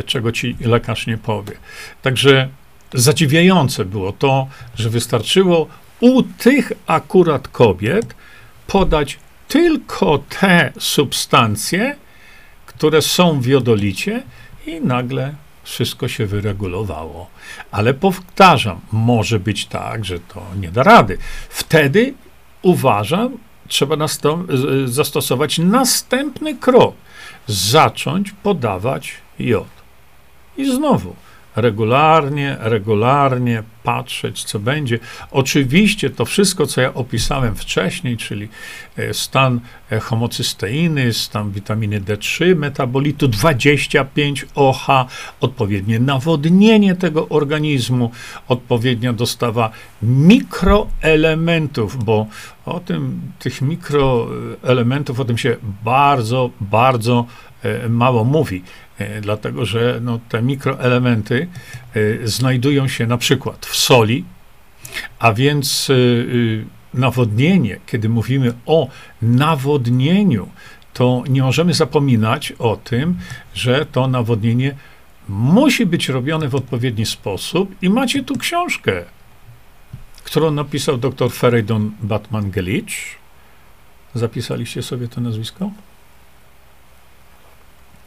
czego 0.05 0.31
ci 0.31 0.55
lekarz 0.61 1.07
nie 1.07 1.17
powie. 1.17 1.53
Także 2.01 2.49
zadziwiające 2.93 3.85
było 3.85 4.11
to, 4.11 4.47
że 4.75 4.89
wystarczyło 4.89 5.67
u 5.99 6.23
tych 6.23 6.71
akurat 6.85 7.47
kobiet 7.47 8.15
podać 8.67 9.19
tylko 9.47 10.23
te 10.39 10.73
substancje, 10.79 11.95
które 12.65 13.01
są 13.01 13.41
w 13.41 13.45
jodolicie 13.45 14.23
i 14.67 14.81
nagle 14.81 15.35
wszystko 15.63 16.07
się 16.07 16.25
wyregulowało. 16.25 17.29
Ale 17.71 17.93
powtarzam, 17.93 18.79
może 18.91 19.39
być 19.39 19.65
tak, 19.65 20.05
że 20.05 20.19
to 20.19 20.41
nie 20.59 20.71
da 20.71 20.83
rady. 20.83 21.17
Wtedy 21.49 22.13
uważam, 22.61 23.37
trzeba 23.67 24.07
zastosować 24.85 25.57
następny 25.57 26.55
krok. 26.55 26.95
Zacząć 27.47 28.31
podawać 28.43 29.13
jod. 29.39 29.67
I 30.57 30.65
znowu, 30.65 31.15
regularnie, 31.57 32.57
regularnie 32.59 33.63
patrzeć, 33.83 34.43
co 34.43 34.59
będzie. 34.59 34.99
Oczywiście 35.31 36.09
to 36.09 36.25
wszystko, 36.25 36.67
co 36.67 36.81
ja 36.81 36.93
opisałem 36.93 37.55
wcześniej, 37.55 38.17
czyli 38.17 38.47
e, 38.97 39.13
stan 39.13 39.59
e, 39.91 39.99
homocysteiny, 39.99 41.13
stan 41.13 41.51
witaminy 41.51 42.01
D3, 42.01 42.55
metabolitu 42.55 43.27
25 43.27 44.45
OH, 44.55 44.87
odpowiednie 45.41 45.99
nawodnienie 45.99 46.95
tego 46.95 47.29
organizmu, 47.29 48.11
odpowiednia 48.47 49.13
dostawa 49.13 49.71
mikroelementów, 50.01 52.03
bo 52.03 52.27
o 52.65 52.79
tym, 52.79 53.21
tych 53.39 53.61
mikroelementów, 53.61 55.19
o 55.19 55.25
tym 55.25 55.37
się 55.37 55.55
bardzo, 55.83 56.49
bardzo 56.61 57.25
mało 57.89 58.23
mówi. 58.23 58.63
E, 58.97 59.21
dlatego 59.21 59.65
że 59.65 59.99
no, 60.01 60.19
te 60.29 60.41
mikroelementy 60.41 61.47
e, 61.95 62.27
znajdują 62.27 62.87
się 62.87 63.07
na 63.07 63.17
przykład 63.17 63.65
w 63.65 63.75
soli, 63.75 64.25
a 65.19 65.33
więc 65.33 65.89
e, 65.89 65.93
nawodnienie, 66.93 67.79
kiedy 67.85 68.09
mówimy 68.09 68.53
o 68.65 68.87
nawodnieniu, 69.21 70.49
to 70.93 71.23
nie 71.29 71.41
możemy 71.41 71.73
zapominać 71.73 72.53
o 72.59 72.75
tym, 72.75 73.17
że 73.53 73.85
to 73.85 74.07
nawodnienie 74.07 74.75
musi 75.29 75.85
być 75.85 76.09
robione 76.09 76.49
w 76.49 76.55
odpowiedni 76.55 77.05
sposób 77.05 77.75
i 77.81 77.89
macie 77.89 78.23
tu 78.23 78.37
książkę, 78.37 79.03
którą 80.23 80.51
napisał 80.51 80.97
dr 80.97 81.31
Feridun 81.31 81.91
Batman-Gelich. 82.03 83.17
Zapisaliście 84.13 84.81
sobie 84.83 85.07
to 85.07 85.21
nazwisko? 85.21 85.71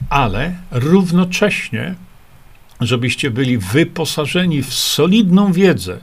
Ale 0.09 0.55
równocześnie, 0.71 1.95
żebyście 2.81 3.31
byli 3.31 3.59
wyposażeni 3.59 4.63
w 4.63 4.75
solidną 4.75 5.53
wiedzę, 5.53 5.99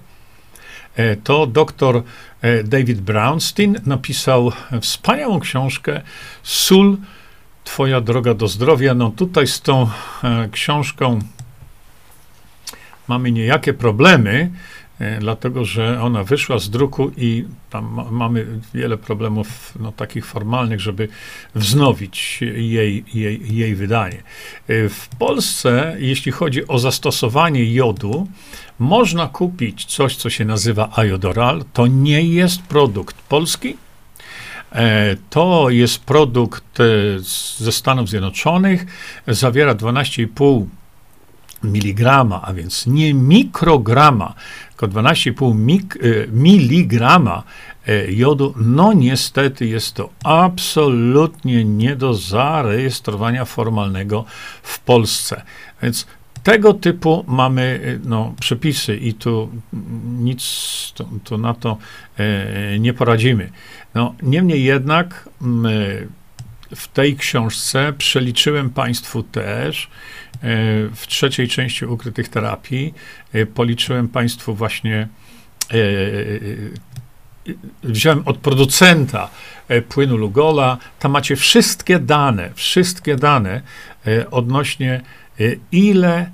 e, 0.96 1.16
to 1.16 1.48
dr 1.48 2.04
e, 2.42 2.64
David 2.64 3.02
Brownstein 3.02 3.80
napisał 3.86 4.52
wspaniałą 4.82 5.40
książkę 5.40 6.02
Sól, 6.44 6.98
Twoja 7.68 8.02
droga 8.02 8.34
do 8.34 8.48
zdrowia. 8.48 8.94
No 8.94 9.10
tutaj 9.10 9.48
z 9.48 9.62
tą 9.62 9.90
e, 10.24 10.50
książką 10.52 11.20
mamy 13.08 13.32
niejakie 13.32 13.74
problemy, 13.74 14.52
dlatego 15.20 15.66
że 15.66 16.02
ona 16.02 16.24
wyszła 16.24 16.60
z 16.60 16.70
druku 16.70 17.12
i 17.18 17.46
tam 17.70 18.06
mamy 18.12 18.46
wiele 18.74 18.98
problemów 18.98 19.74
no, 19.80 19.92
takich 19.92 20.26
formalnych, 20.26 20.80
żeby 20.80 21.08
wznowić 21.56 22.40
jej, 22.42 23.04
jej, 23.14 23.58
jej 23.58 23.76
wydanie. 23.76 24.18
E, 24.68 24.90
w 24.90 25.10
Polsce, 25.20 25.96
jeśli 26.00 26.32
chodzi 26.32 26.68
o 26.68 26.80
zastosowanie 26.80 27.74
jodu, 27.74 28.28
można 28.80 29.28
kupić 29.28 29.86
coś, 29.86 30.16
co 30.16 30.30
się 30.30 30.46
nazywa 30.46 30.90
Ajodoral. 30.96 31.64
To 31.74 31.88
nie 31.88 32.22
jest 32.22 32.62
produkt 32.62 33.16
polski, 33.16 33.78
e, 34.72 35.16
to 35.30 35.70
jest 35.70 36.00
produkt 36.00 36.78
ze 37.58 37.72
Stanów 37.72 38.10
Zjednoczonych, 38.10 38.86
zawiera 39.28 39.76
12,5 39.76 40.66
miligrama, 41.64 42.42
a 42.42 42.54
więc 42.54 42.88
nie 42.88 43.14
mikrograma, 43.14 44.34
tylko 44.70 44.88
12,5 44.88 45.56
mik- 45.56 46.06
y, 46.06 46.30
miligrama 46.32 47.44
y, 47.90 48.08
jodu, 48.10 48.54
no 48.58 48.94
niestety 48.94 49.66
jest 49.66 49.96
to 49.96 50.10
absolutnie 50.24 51.66
nie 51.66 51.96
do 51.96 52.14
zarejestrowania 52.14 53.46
formalnego 53.46 54.26
w 54.64 54.80
Polsce. 54.80 55.42
Więc 55.82 56.08
tego 56.44 56.74
typu 56.74 57.26
mamy 57.28 57.80
y, 57.84 58.00
no, 58.04 58.34
przepisy 58.40 58.98
i 58.98 59.14
tu 59.14 59.50
nic 60.20 60.42
to, 60.96 61.06
to 61.24 61.38
na 61.38 61.54
to 61.54 61.78
e, 62.18 62.80
nie 62.80 62.94
poradzimy. 62.94 63.50
No, 63.96 64.16
niemniej 64.22 64.64
jednak 64.64 65.30
w 66.76 66.88
tej 66.88 67.16
książce 67.16 67.94
przeliczyłem 67.98 68.70
Państwu 68.70 69.24
też 69.24 69.90
E, 70.38 70.40
w 70.96 71.08
trzeciej 71.08 71.48
części 71.48 71.86
ukrytych 71.86 72.30
terapii 72.30 72.94
e, 73.34 73.46
policzyłem 73.46 74.08
Państwu 74.08 74.56
właśnie, 74.56 75.08
e, 75.74 75.78
wziąłem 77.84 78.22
od 78.26 78.38
producenta 78.38 79.30
płynu 79.90 80.18
Lugola, 80.18 80.78
tam 81.00 81.12
macie 81.12 81.36
wszystkie 81.36 82.00
dane, 82.00 82.50
wszystkie 82.56 83.16
dane 83.16 83.62
odnośnie 84.32 85.02
ile 85.72 86.32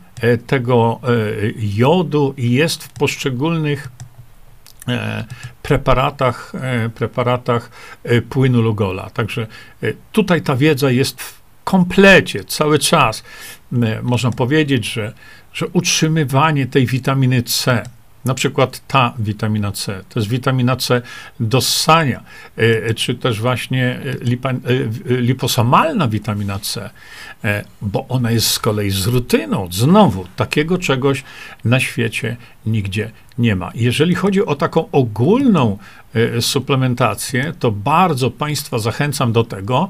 tego 0.47 0.99
jodu 1.57 2.33
jest 2.37 2.83
w 2.83 2.89
poszczególnych 2.89 3.87
preparatach, 5.61 6.53
preparatach 6.95 7.69
płynu 8.29 8.61
Lugola. 8.61 9.09
Także 9.09 9.47
tutaj 10.11 10.41
ta 10.41 10.55
wiedza 10.55 10.91
jest 10.91 11.21
w 11.21 11.41
komplecie, 11.63 12.43
cały 12.43 12.79
czas. 12.79 13.23
Można 14.01 14.31
powiedzieć, 14.31 14.93
że, 14.93 15.13
że 15.53 15.67
utrzymywanie 15.67 16.65
tej 16.65 16.85
witaminy 16.85 17.43
C, 17.43 17.83
na 18.25 18.33
przykład 18.33 18.81
ta 18.87 19.13
witamina 19.19 19.71
C, 19.71 20.03
to 20.09 20.19
jest 20.19 20.29
witamina 20.29 20.75
C 20.75 21.01
do 21.39 21.61
ssania, 21.61 22.23
e, 22.57 22.93
czy 22.93 23.15
też 23.15 23.41
właśnie 23.41 23.85
e, 23.85 24.23
lipa, 24.23 24.49
e, 24.49 24.55
liposomalna 25.07 26.07
witamina 26.07 26.59
C, 26.59 26.89
bo 27.81 28.07
ona 28.07 28.31
jest 28.31 28.47
z 28.47 28.59
kolei 28.59 28.91
z 28.91 29.07
rutyną. 29.07 29.67
Znowu, 29.71 30.25
takiego 30.35 30.77
czegoś 30.77 31.23
na 31.65 31.79
świecie 31.79 32.37
nigdzie 32.65 33.11
nie 33.37 33.55
ma. 33.55 33.71
Jeżeli 33.75 34.15
chodzi 34.15 34.45
o 34.45 34.55
taką 34.55 34.91
ogólną 34.91 35.77
suplementację, 36.39 37.53
to 37.59 37.71
bardzo 37.71 38.31
Państwa 38.31 38.79
zachęcam 38.79 39.31
do 39.31 39.43
tego, 39.43 39.89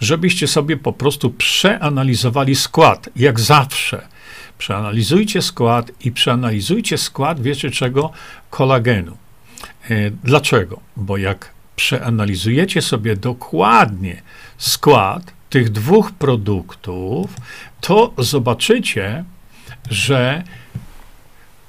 żebyście 0.00 0.46
sobie 0.46 0.76
po 0.76 0.92
prostu 0.92 1.30
przeanalizowali 1.30 2.54
skład, 2.54 3.08
jak 3.16 3.40
zawsze 3.40 4.11
Przeanalizujcie 4.62 5.42
skład 5.42 5.92
i 6.00 6.12
przeanalizujcie 6.12 6.98
skład, 6.98 7.40
wiecie 7.40 7.70
czego? 7.70 8.12
Kolagenu. 8.50 9.16
E, 9.90 10.10
dlaczego? 10.24 10.80
Bo 10.96 11.16
jak 11.16 11.50
przeanalizujecie 11.76 12.82
sobie 12.82 13.16
dokładnie 13.16 14.22
skład 14.58 15.32
tych 15.50 15.70
dwóch 15.70 16.12
produktów, 16.12 17.30
to 17.80 18.12
zobaczycie, 18.18 19.24
że 19.90 20.42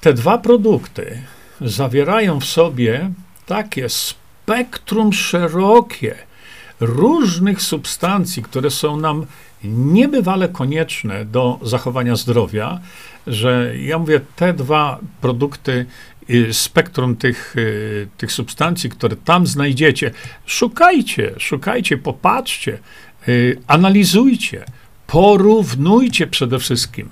te 0.00 0.12
dwa 0.12 0.38
produkty 0.38 1.22
zawierają 1.60 2.40
w 2.40 2.44
sobie 2.44 3.10
takie 3.46 3.88
spektrum 3.88 5.12
szerokie 5.12 6.14
różnych 6.80 7.62
substancji, 7.62 8.42
które 8.42 8.70
są 8.70 8.96
nam 8.96 9.26
niebywale 9.64 10.48
konieczne 10.48 11.24
do 11.24 11.58
zachowania 11.62 12.16
zdrowia, 12.16 12.80
że 13.26 13.72
ja 13.78 13.98
mówię, 13.98 14.20
te 14.36 14.54
dwa 14.54 14.98
produkty, 15.20 15.86
y, 16.30 16.52
spektrum 16.52 17.16
tych, 17.16 17.56
y, 17.56 18.08
tych 18.16 18.32
substancji, 18.32 18.90
które 18.90 19.16
tam 19.16 19.46
znajdziecie, 19.46 20.10
szukajcie, 20.46 21.34
szukajcie, 21.38 21.98
popatrzcie, 21.98 22.78
y, 23.28 23.58
analizujcie, 23.66 24.64
porównujcie 25.06 26.26
przede 26.26 26.58
wszystkim 26.58 27.08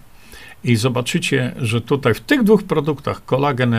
i 0.64 0.76
zobaczycie, 0.76 1.52
że 1.56 1.80
tutaj 1.80 2.14
w 2.14 2.20
tych 2.20 2.42
dwóch 2.42 2.62
produktach, 2.62 3.24
kolagen, 3.24 3.74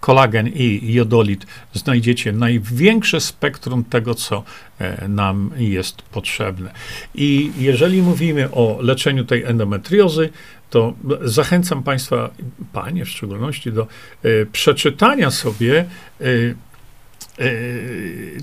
kolagen 0.00 0.48
i 0.48 0.92
jodolit, 0.92 1.46
znajdziecie 1.72 2.32
największe 2.32 3.20
spektrum 3.20 3.84
tego, 3.84 4.14
co 4.14 4.44
e, 4.78 5.08
nam 5.08 5.50
jest 5.56 6.02
potrzebne. 6.02 6.72
I 7.14 7.52
jeżeli 7.58 8.02
mówimy 8.02 8.50
o 8.52 8.78
leczeniu 8.80 9.24
tej 9.24 9.44
endometriozy, 9.44 10.30
to 10.70 10.94
zachęcam 11.22 11.82
Państwa, 11.82 12.30
Panie 12.72 13.04
w 13.04 13.08
szczególności, 13.08 13.72
do 13.72 13.82
e, 13.82 14.46
przeczytania 14.46 15.30
sobie 15.30 15.84
e, 16.20 16.24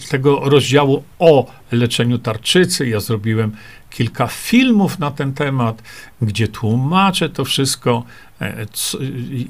tego 0.10 0.40
rozdziału 0.50 1.04
o 1.20 1.52
leczeniu 1.72 2.18
tarczycy. 2.18 2.90
Ja 2.90 3.00
zrobiłem 3.00 3.52
kilka 3.90 4.28
filmów 4.28 5.00
na 5.00 5.12
ten 5.12 5.34
temat, 5.34 5.84
gdzie 6.22 6.48
tłumaczę 6.48 7.30
to 7.30 7.46
wszystko, 7.46 8.04
e, 8.42 8.66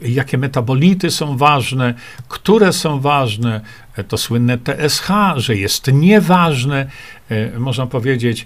jakie 0.04 0.38
metabolity 0.38 1.12
są 1.12 1.38
ważne, 1.38 1.94
które 2.28 2.74
są 2.74 3.00
ważne. 3.00 3.62
E, 3.96 4.04
to 4.04 4.18
słynne 4.18 4.58
TSH, 4.58 5.08
że 5.36 5.56
jest 5.56 5.88
nieważne, 5.94 6.90
e, 7.30 7.60
można 7.60 7.88
powiedzieć. 7.88 8.46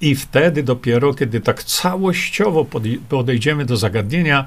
I 0.00 0.14
wtedy 0.14 0.62
dopiero, 0.62 1.14
kiedy 1.14 1.40
tak 1.40 1.64
całościowo 1.64 2.66
podejdziemy 3.08 3.64
do 3.64 3.76
zagadnienia, 3.76 4.44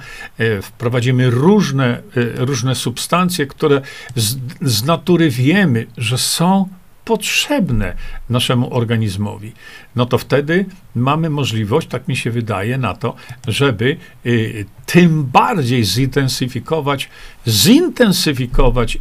wprowadzimy 0.61 1.29
różne, 1.29 2.01
różne 2.35 2.75
substancje, 2.75 3.47
które 3.47 3.81
z, 4.15 4.37
z 4.61 4.83
natury 4.83 5.29
wiemy, 5.29 5.87
że 5.97 6.17
są 6.17 6.69
potrzebne 7.05 7.95
naszemu 8.29 8.73
organizmowi, 8.73 9.51
no 9.95 10.05
to 10.05 10.17
wtedy 10.17 10.65
mamy 10.95 11.29
możliwość, 11.29 11.87
tak 11.87 12.07
mi 12.07 12.15
się 12.15 12.31
wydaje, 12.31 12.77
na 12.77 12.93
to, 12.93 13.15
żeby 13.47 13.97
y, 14.25 14.65
tym 14.85 15.23
bardziej 15.23 15.83
zintensyfikować, 15.83 17.09
zintensyfikować 17.47 18.97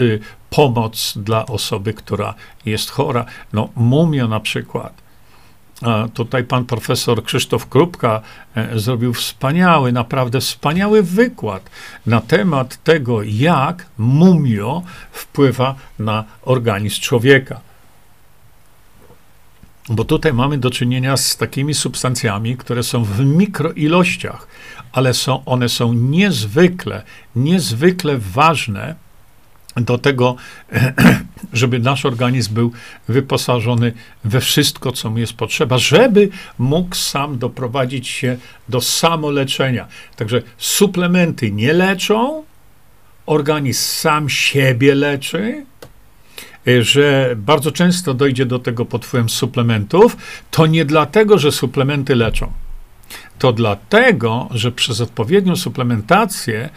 y, 0.00 0.20
pomoc 0.50 1.14
dla 1.16 1.46
osoby, 1.46 1.94
która 1.94 2.34
jest 2.66 2.90
chora. 2.90 3.24
No, 3.52 3.68
mumio 3.76 4.28
na 4.28 4.40
przykład 4.40 5.03
Tutaj 6.14 6.44
pan 6.44 6.64
profesor 6.64 7.24
Krzysztof 7.24 7.68
Krupka 7.68 8.20
e, 8.54 8.78
zrobił 8.78 9.14
wspaniały, 9.14 9.92
naprawdę 9.92 10.40
wspaniały 10.40 11.02
wykład 11.02 11.70
na 12.06 12.20
temat 12.20 12.84
tego, 12.84 13.22
jak 13.22 13.86
mumio 13.98 14.82
wpływa 15.12 15.74
na 15.98 16.24
organizm 16.42 17.00
człowieka. 17.00 17.60
Bo 19.88 20.04
tutaj 20.04 20.32
mamy 20.32 20.58
do 20.58 20.70
czynienia 20.70 21.16
z 21.16 21.36
takimi 21.36 21.74
substancjami, 21.74 22.56
które 22.56 22.82
są 22.82 23.04
w 23.04 23.20
mikroilościach, 23.20 24.48
ale 24.92 25.14
są, 25.14 25.44
one 25.44 25.68
są 25.68 25.92
niezwykle, 25.92 27.02
niezwykle 27.36 28.18
ważne 28.18 29.03
do 29.76 29.98
tego, 29.98 30.36
żeby 31.52 31.78
nasz 31.78 32.06
organizm 32.06 32.54
był 32.54 32.72
wyposażony 33.08 33.92
we 34.24 34.40
wszystko, 34.40 34.92
co 34.92 35.10
mu 35.10 35.18
jest 35.18 35.32
potrzeba, 35.32 35.78
żeby 35.78 36.28
mógł 36.58 36.94
sam 36.94 37.38
doprowadzić 37.38 38.08
się 38.08 38.36
do 38.68 38.80
samoleczenia. 38.80 39.86
Także 40.16 40.42
suplementy 40.58 41.50
nie 41.50 41.72
leczą, 41.72 42.44
organizm 43.26 43.80
sam 43.80 44.28
siebie 44.28 44.94
leczy, 44.94 45.64
że 46.80 47.34
bardzo 47.36 47.72
często 47.72 48.14
dojdzie 48.14 48.46
do 48.46 48.58
tego 48.58 48.84
pod 48.84 49.06
wpływem 49.06 49.28
suplementów, 49.28 50.16
to 50.50 50.66
nie 50.66 50.84
dlatego, 50.84 51.38
że 51.38 51.52
suplementy 51.52 52.16
leczą. 52.16 52.52
To 53.38 53.52
dlatego, 53.52 54.48
że 54.50 54.72
przez 54.72 55.00
odpowiednią 55.00 55.56
suplementację 55.56 56.70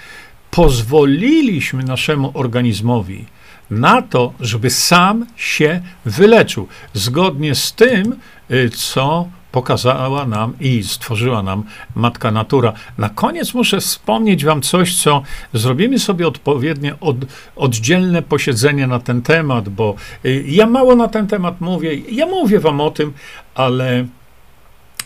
pozwoliliśmy 0.52 1.84
naszemu 1.84 2.32
organizmowi 2.34 3.26
na 3.70 4.02
to, 4.02 4.34
żeby 4.40 4.70
sam 4.70 5.26
się 5.36 5.82
wyleczył, 6.06 6.68
zgodnie 6.94 7.56
z 7.56 7.74
tym, 7.74 8.16
y, 8.52 8.70
co 8.70 9.28
pokazała 9.52 10.26
nam 10.26 10.54
i 10.60 10.84
stworzyła 10.84 11.44
nam 11.44 11.64
Matka 11.96 12.32
Natura. 12.32 12.74
Na 12.98 13.10
koniec 13.10 13.54
muszę 13.54 13.80
wspomnieć 13.80 14.46
Wam 14.46 14.62
coś, 14.62 14.96
co 14.96 15.22
zrobimy 15.54 16.00
sobie 16.00 16.28
odpowiednie 16.28 17.00
od, 17.00 17.16
oddzielne 17.56 18.22
posiedzenie 18.22 18.88
na 18.88 19.00
ten 19.00 19.22
temat, 19.22 19.70
bo 19.70 19.96
y, 20.26 20.44
ja 20.48 20.66
mało 20.66 20.96
na 20.96 21.08
ten 21.08 21.28
temat 21.28 21.62
mówię. 21.62 21.96
Ja 21.96 22.26
mówię 22.26 22.60
Wam 22.60 22.82
o 22.82 22.92
tym, 22.92 23.14
ale 23.56 24.06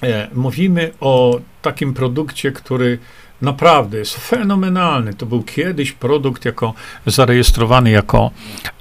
e, 0.03 0.27
mówimy 0.33 0.91
o 0.99 1.39
takim 1.61 1.93
produkcie, 1.93 2.51
który 2.51 2.99
Naprawdę 3.41 3.97
jest 3.97 4.15
fenomenalny. 4.15 5.13
To 5.13 5.25
był 5.25 5.43
kiedyś 5.43 5.91
produkt 5.91 6.45
jako 6.45 6.73
zarejestrowany 7.05 7.89
jako, 7.89 8.31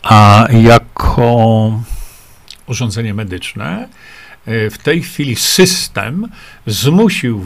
a, 0.02 0.46
jako 0.52 1.80
urządzenie 2.66 3.14
medyczne. 3.14 3.88
E, 4.46 4.70
w 4.70 4.78
tej 4.78 5.02
chwili 5.02 5.36
system 5.36 6.28
zmusił, 6.66 7.44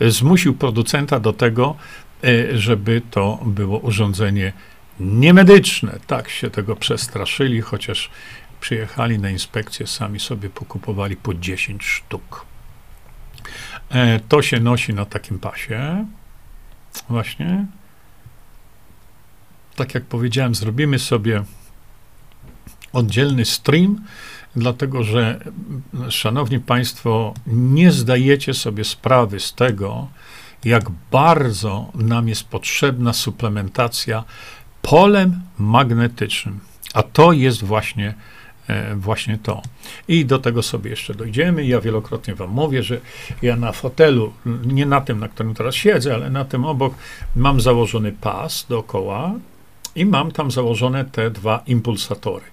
zmusił 0.00 0.54
producenta 0.54 1.20
do 1.20 1.32
tego, 1.32 1.76
e, 2.24 2.58
żeby 2.58 3.02
to 3.10 3.38
było 3.46 3.78
urządzenie 3.78 4.52
niemedyczne. 5.00 5.98
Tak 6.06 6.28
się 6.28 6.50
tego 6.50 6.76
przestraszyli, 6.76 7.60
chociaż 7.60 8.10
przyjechali 8.60 9.18
na 9.18 9.30
inspekcję, 9.30 9.86
sami 9.86 10.20
sobie 10.20 10.50
pokupowali 10.50 11.16
po 11.16 11.34
10 11.34 11.84
sztuk. 11.84 12.46
E, 13.90 14.20
to 14.20 14.42
się 14.42 14.60
nosi 14.60 14.94
na 14.94 15.04
takim 15.04 15.38
pasie. 15.38 16.06
Właśnie. 17.08 17.66
Tak 19.76 19.94
jak 19.94 20.04
powiedziałem, 20.04 20.54
zrobimy 20.54 20.98
sobie 20.98 21.44
oddzielny 22.92 23.44
stream, 23.44 24.04
dlatego 24.56 25.02
że, 25.02 25.40
szanowni 26.08 26.60
państwo, 26.60 27.34
nie 27.46 27.92
zdajecie 27.92 28.54
sobie 28.54 28.84
sprawy 28.84 29.40
z 29.40 29.54
tego, 29.54 30.08
jak 30.64 30.90
bardzo 31.10 31.92
nam 31.94 32.28
jest 32.28 32.44
potrzebna 32.44 33.12
suplementacja 33.12 34.24
polem 34.82 35.40
magnetycznym. 35.58 36.60
A 36.94 37.02
to 37.02 37.32
jest 37.32 37.64
właśnie 37.64 38.14
właśnie 38.96 39.38
to. 39.38 39.62
I 40.08 40.24
do 40.24 40.38
tego 40.38 40.62
sobie 40.62 40.90
jeszcze 40.90 41.14
dojdziemy. 41.14 41.66
Ja 41.66 41.80
wielokrotnie 41.80 42.34
Wam 42.34 42.50
mówię, 42.50 42.82
że 42.82 43.00
ja 43.42 43.56
na 43.56 43.72
fotelu, 43.72 44.32
nie 44.64 44.86
na 44.86 45.00
tym, 45.00 45.18
na 45.18 45.28
którym 45.28 45.54
teraz 45.54 45.74
siedzę, 45.74 46.14
ale 46.14 46.30
na 46.30 46.44
tym 46.44 46.64
obok, 46.64 46.94
mam 47.36 47.60
założony 47.60 48.12
pas 48.12 48.66
dookoła 48.68 49.32
i 49.96 50.06
mam 50.06 50.30
tam 50.30 50.50
założone 50.50 51.04
te 51.04 51.30
dwa 51.30 51.62
impulsatory. 51.66 52.44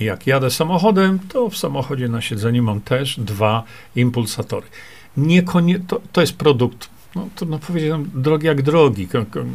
I 0.00 0.04
jak 0.04 0.26
jadę 0.26 0.50
samochodem, 0.50 1.18
to 1.18 1.50
w 1.50 1.56
samochodzie 1.56 2.08
na 2.08 2.20
siedzeniu 2.20 2.62
mam 2.62 2.80
też 2.80 3.20
dwa 3.20 3.62
impulsatory. 3.96 4.66
Niekonie, 5.16 5.80
to, 5.80 6.00
to 6.12 6.20
jest 6.20 6.36
produkt, 6.36 6.88
no 7.14 7.28
trudno 7.34 7.58
powiedzieć, 7.58 7.92
drogi 8.14 8.46
jak 8.46 8.62
drogi, 8.62 9.08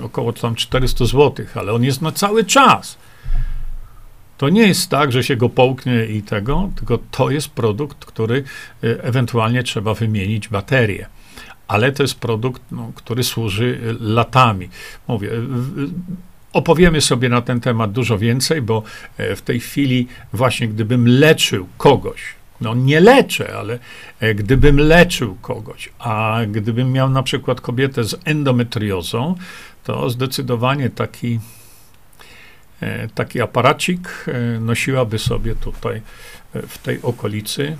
około 0.03 0.33
tam 0.33 0.55
400 0.55 1.05
zł, 1.05 1.45
ale 1.55 1.73
on 1.73 1.83
jest 1.83 2.01
na 2.01 2.11
cały 2.11 2.43
czas. 2.43 2.97
To 4.41 4.49
nie 4.49 4.67
jest 4.67 4.89
tak, 4.89 5.11
że 5.11 5.23
się 5.23 5.35
go 5.35 5.49
połknie 5.49 6.05
i 6.05 6.21
tego, 6.21 6.69
tylko 6.75 6.99
to 7.11 7.29
jest 7.29 7.49
produkt, 7.49 8.05
który 8.05 8.43
y, 8.83 9.01
ewentualnie 9.01 9.63
trzeba 9.63 9.93
wymienić 9.93 10.49
baterię. 10.49 11.05
Ale 11.67 11.91
to 11.91 12.03
jest 12.03 12.19
produkt, 12.19 12.61
no, 12.71 12.91
który 12.95 13.23
służy 13.23 13.79
y, 13.83 13.95
latami. 13.99 14.69
Mówię, 15.07 15.29
opowiemy 16.53 17.01
sobie 17.01 17.29
na 17.29 17.41
ten 17.41 17.59
temat 17.59 17.91
dużo 17.91 18.17
więcej, 18.17 18.61
bo 18.61 18.83
e, 19.17 19.35
w 19.35 19.41
tej 19.41 19.59
chwili 19.59 20.07
właśnie 20.33 20.67
gdybym 20.67 21.07
leczył 21.07 21.67
kogoś, 21.77 22.21
no 22.61 22.75
nie 22.75 22.99
leczę, 22.99 23.57
ale 23.57 23.79
e, 24.19 24.35
gdybym 24.35 24.77
leczył 24.79 25.37
kogoś, 25.41 25.89
a 25.99 26.39
gdybym 26.47 26.91
miał 26.91 27.09
na 27.09 27.23
przykład 27.23 27.61
kobietę 27.61 28.03
z 28.03 28.15
endometriozą, 28.25 29.35
to 29.83 30.09
zdecydowanie 30.09 30.89
taki 30.89 31.39
taki 33.15 33.41
aparacik 33.41 34.25
e, 34.27 34.59
nosiłaby 34.59 35.19
sobie 35.19 35.55
tutaj 35.55 36.01
e, 36.55 36.61
w 36.61 36.77
tej 36.77 37.01
okolicy. 37.01 37.77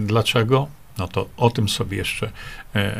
Dlaczego? 0.00 0.68
No 0.98 1.08
to 1.08 1.28
o 1.36 1.50
tym 1.50 1.68
sobie 1.68 1.96
jeszcze 1.96 2.30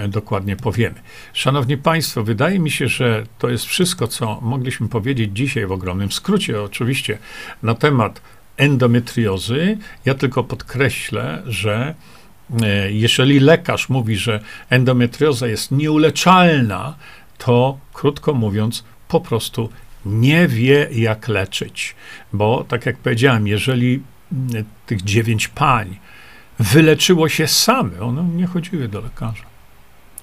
dokładnie 0.08 0.56
powiemy. 0.56 0.94
Szanowni 1.32 1.76
Państwo, 1.76 2.24
wydaje 2.24 2.58
mi 2.58 2.70
się, 2.70 2.88
że 2.88 3.26
to 3.38 3.48
jest 3.48 3.64
wszystko, 3.64 4.08
co 4.08 4.40
mogliśmy 4.40 4.88
powiedzieć 4.88 5.30
dzisiaj 5.32 5.66
w 5.66 5.72
ogromnym 5.72 6.12
skrócie, 6.12 6.62
oczywiście, 6.62 7.18
na 7.62 7.74
temat 7.74 8.20
endometriozy. 8.56 9.78
Ja 10.04 10.14
tylko 10.14 10.44
podkreślę, 10.44 11.42
że 11.46 11.94
jeżeli 12.90 13.40
lekarz 13.40 13.88
mówi, 13.88 14.16
że 14.16 14.40
endometrioza 14.70 15.46
jest 15.46 15.70
nieuleczalna, 15.70 16.96
to 17.38 17.78
krótko 17.92 18.34
mówiąc, 18.34 18.84
po 19.08 19.20
prostu 19.20 19.68
nie 20.04 20.48
wie, 20.48 20.88
jak 20.92 21.28
leczyć. 21.28 21.94
Bo, 22.32 22.64
tak 22.68 22.86
jak 22.86 22.96
powiedziałem, 22.96 23.46
jeżeli 23.46 24.02
mm, 24.32 24.64
tych 24.86 25.02
dziewięć 25.02 25.48
pań 25.48 25.98
wyleczyło 26.58 27.28
się 27.28 27.46
same, 27.46 28.00
one 28.00 28.24
nie 28.24 28.46
chodziły 28.46 28.88
do 28.88 29.00
lekarza. 29.00 29.50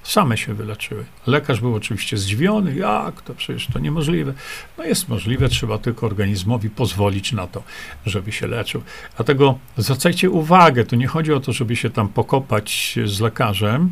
Same 0.03 0.37
się 0.37 0.53
wyleczyły. 0.53 1.05
Lekarz 1.27 1.61
był 1.61 1.75
oczywiście 1.75 2.17
zdziwiony, 2.17 2.75
jak 2.75 3.21
to 3.21 3.33
przecież 3.33 3.67
to 3.73 3.79
niemożliwe. 3.79 4.33
No 4.77 4.83
jest 4.83 5.09
możliwe, 5.09 5.49
trzeba 5.49 5.77
tylko 5.77 6.05
organizmowi 6.05 6.69
pozwolić 6.69 7.31
na 7.31 7.47
to, 7.47 7.63
żeby 8.05 8.31
się 8.31 8.47
leczył. 8.47 8.81
Dlatego 9.15 9.59
zwracajcie 9.77 10.29
uwagę, 10.29 10.85
tu 10.85 10.95
nie 10.95 11.07
chodzi 11.07 11.33
o 11.33 11.39
to, 11.39 11.53
żeby 11.53 11.75
się 11.75 11.89
tam 11.89 12.09
pokopać 12.09 12.99
z 13.05 13.19
lekarzem, 13.19 13.91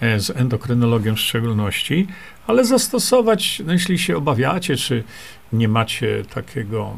z 0.00 0.30
endokrynologiem 0.30 1.16
w 1.16 1.20
szczególności, 1.20 2.06
ale 2.46 2.64
zastosować, 2.64 3.62
no 3.66 3.72
jeśli 3.72 3.98
się 3.98 4.16
obawiacie, 4.16 4.76
czy 4.76 5.04
nie 5.52 5.68
macie 5.68 6.24
takiego 6.34 6.96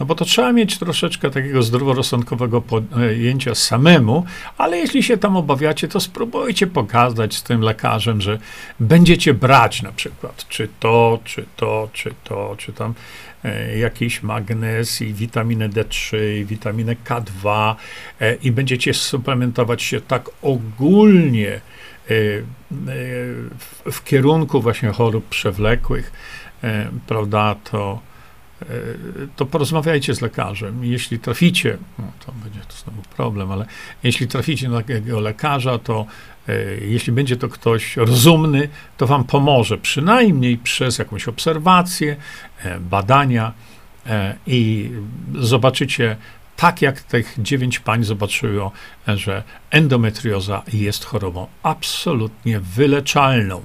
No 0.00 0.06
bo 0.06 0.14
to 0.14 0.24
trzeba 0.24 0.52
mieć 0.52 0.78
troszeczkę 0.78 1.30
takiego 1.30 1.62
zdroworozsądkowego 1.62 2.60
pojęcia 2.60 3.54
samemu, 3.54 4.24
ale 4.58 4.78
jeśli 4.78 5.02
się 5.02 5.16
tam 5.16 5.36
obawiacie, 5.36 5.88
to 5.88 6.00
spróbujcie 6.00 6.66
pokazać 6.66 7.34
z 7.34 7.42
tym 7.42 7.60
lekarzem, 7.60 8.20
że 8.20 8.38
będziecie 8.80 9.34
brać 9.34 9.82
na 9.82 9.92
przykład 9.92 10.48
czy 10.48 10.68
to, 10.80 11.18
czy 11.24 11.46
to, 11.56 11.88
czy 11.92 12.14
to, 12.24 12.54
czy 12.58 12.72
tam 12.72 12.94
e, 13.44 13.78
jakiś 13.78 14.22
magnez 14.22 15.02
i 15.02 15.14
witaminę 15.14 15.68
D3, 15.68 16.16
i 16.40 16.44
witaminę 16.44 16.96
K2 17.04 17.74
e, 18.20 18.34
i 18.34 18.52
będziecie 18.52 18.94
suplementować 18.94 19.82
się 19.82 20.00
tak 20.00 20.30
ogólnie 20.42 21.52
e, 21.54 21.60
w, 23.58 23.92
w 23.92 24.04
kierunku 24.04 24.60
właśnie 24.60 24.88
chorób 24.88 25.28
przewlekłych, 25.28 26.12
prawda, 27.06 27.56
to 27.70 28.09
to 29.36 29.46
porozmawiajcie 29.46 30.14
z 30.14 30.20
lekarzem. 30.20 30.84
Jeśli 30.84 31.18
traficie, 31.18 31.78
no 31.98 32.04
to 32.26 32.32
będzie 32.32 32.60
to 32.60 32.74
znowu 32.84 33.02
problem, 33.16 33.52
ale 33.52 33.66
jeśli 34.02 34.28
traficie 34.28 34.68
na 34.68 34.76
takiego 34.76 35.20
lekarza, 35.20 35.78
to 35.78 36.06
e, 36.48 36.54
jeśli 36.80 37.12
będzie 37.12 37.36
to 37.36 37.48
ktoś 37.48 37.96
rozumny, 37.96 38.68
to 38.96 39.06
wam 39.06 39.24
pomoże, 39.24 39.78
przynajmniej 39.78 40.58
przez 40.58 40.98
jakąś 40.98 41.28
obserwację, 41.28 42.16
e, 42.64 42.80
badania 42.80 43.52
e, 44.06 44.36
i 44.46 44.90
zobaczycie, 45.34 46.16
tak 46.56 46.82
jak 46.82 47.00
tych 47.00 47.34
dziewięć 47.38 47.78
pań 47.78 48.04
zobaczyło, 48.04 48.72
że 49.06 49.42
endometrioza 49.70 50.62
jest 50.72 51.04
chorobą 51.04 51.46
absolutnie 51.62 52.60
wyleczalną. 52.60 53.62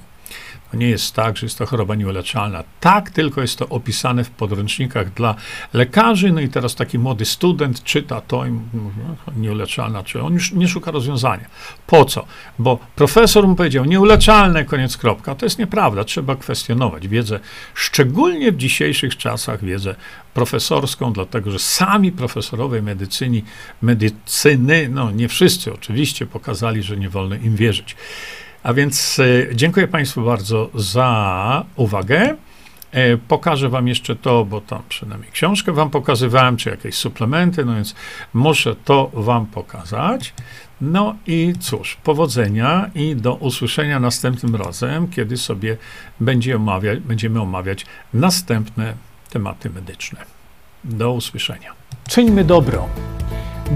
To 0.70 0.76
nie 0.76 0.88
jest 0.88 1.14
tak, 1.14 1.36
że 1.36 1.46
jest 1.46 1.58
to 1.58 1.66
choroba 1.66 1.94
nieuleczalna. 1.94 2.64
Tak, 2.80 3.10
tylko 3.10 3.40
jest 3.40 3.58
to 3.58 3.68
opisane 3.68 4.24
w 4.24 4.30
podręcznikach 4.30 5.14
dla 5.14 5.34
lekarzy. 5.72 6.32
No 6.32 6.40
i 6.40 6.48
teraz 6.48 6.74
taki 6.74 6.98
młody 6.98 7.24
student 7.24 7.82
czyta 7.82 8.20
to 8.20 8.46
i 8.46 8.50
mówi, 8.50 9.00
no, 9.08 9.32
nieuleczalna, 9.36 10.02
czy 10.02 10.22
on 10.22 10.34
już 10.34 10.52
nie 10.52 10.68
szuka 10.68 10.90
rozwiązania. 10.90 11.46
Po 11.86 12.04
co? 12.04 12.26
Bo 12.58 12.78
profesor 12.96 13.48
mu 13.48 13.56
powiedział, 13.56 13.84
nieuleczalne, 13.84 14.64
koniec, 14.64 14.96
kropka. 14.96 15.34
To 15.34 15.46
jest 15.46 15.58
nieprawda. 15.58 16.04
Trzeba 16.04 16.36
kwestionować 16.36 17.08
wiedzę, 17.08 17.40
szczególnie 17.74 18.52
w 18.52 18.56
dzisiejszych 18.56 19.16
czasach 19.16 19.64
wiedzę 19.64 19.94
profesorską, 20.34 21.12
dlatego 21.12 21.50
że 21.50 21.58
sami 21.58 22.12
profesorowie 22.12 22.82
medycyni, 22.82 23.44
medycyny, 23.82 24.88
no 24.88 25.10
nie 25.10 25.28
wszyscy 25.28 25.74
oczywiście, 25.74 26.26
pokazali, 26.26 26.82
że 26.82 26.96
nie 26.96 27.10
wolno 27.10 27.34
im 27.34 27.56
wierzyć. 27.56 27.96
A 28.66 28.74
więc 28.74 29.18
e, 29.18 29.56
dziękuję 29.56 29.88
Państwu 29.88 30.22
bardzo 30.22 30.70
za 30.74 31.64
uwagę. 31.76 32.36
E, 32.92 33.16
pokażę 33.16 33.68
Wam 33.68 33.88
jeszcze 33.88 34.16
to, 34.16 34.44
bo 34.44 34.60
tam 34.60 34.82
przynajmniej 34.88 35.32
książkę 35.32 35.72
Wam 35.72 35.90
pokazywałem, 35.90 36.56
czy 36.56 36.70
jakieś 36.70 36.94
suplementy, 36.94 37.64
no 37.64 37.74
więc 37.74 37.94
muszę 38.34 38.76
to 38.84 39.10
Wam 39.14 39.46
pokazać. 39.46 40.34
No 40.80 41.14
i 41.26 41.52
cóż, 41.60 41.96
powodzenia 42.04 42.90
i 42.94 43.16
do 43.16 43.34
usłyszenia 43.34 44.00
następnym 44.00 44.56
razem, 44.56 45.08
kiedy 45.08 45.36
sobie 45.36 45.76
będzie 46.20 46.56
omawiać, 46.56 47.00
będziemy 47.00 47.40
omawiać 47.40 47.86
następne 48.14 48.94
tematy 49.30 49.70
medyczne. 49.70 50.18
Do 50.84 51.12
usłyszenia. 51.12 51.72
Czyńmy 52.08 52.44
dobro. 52.44 52.88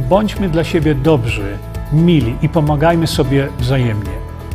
Bądźmy 0.08 0.48
dla 0.48 0.64
siebie 0.64 0.94
dobrzy, 0.94 1.58
mili 1.92 2.36
i 2.42 2.48
pomagajmy 2.48 3.06
sobie 3.06 3.48
wzajemnie 3.58 4.29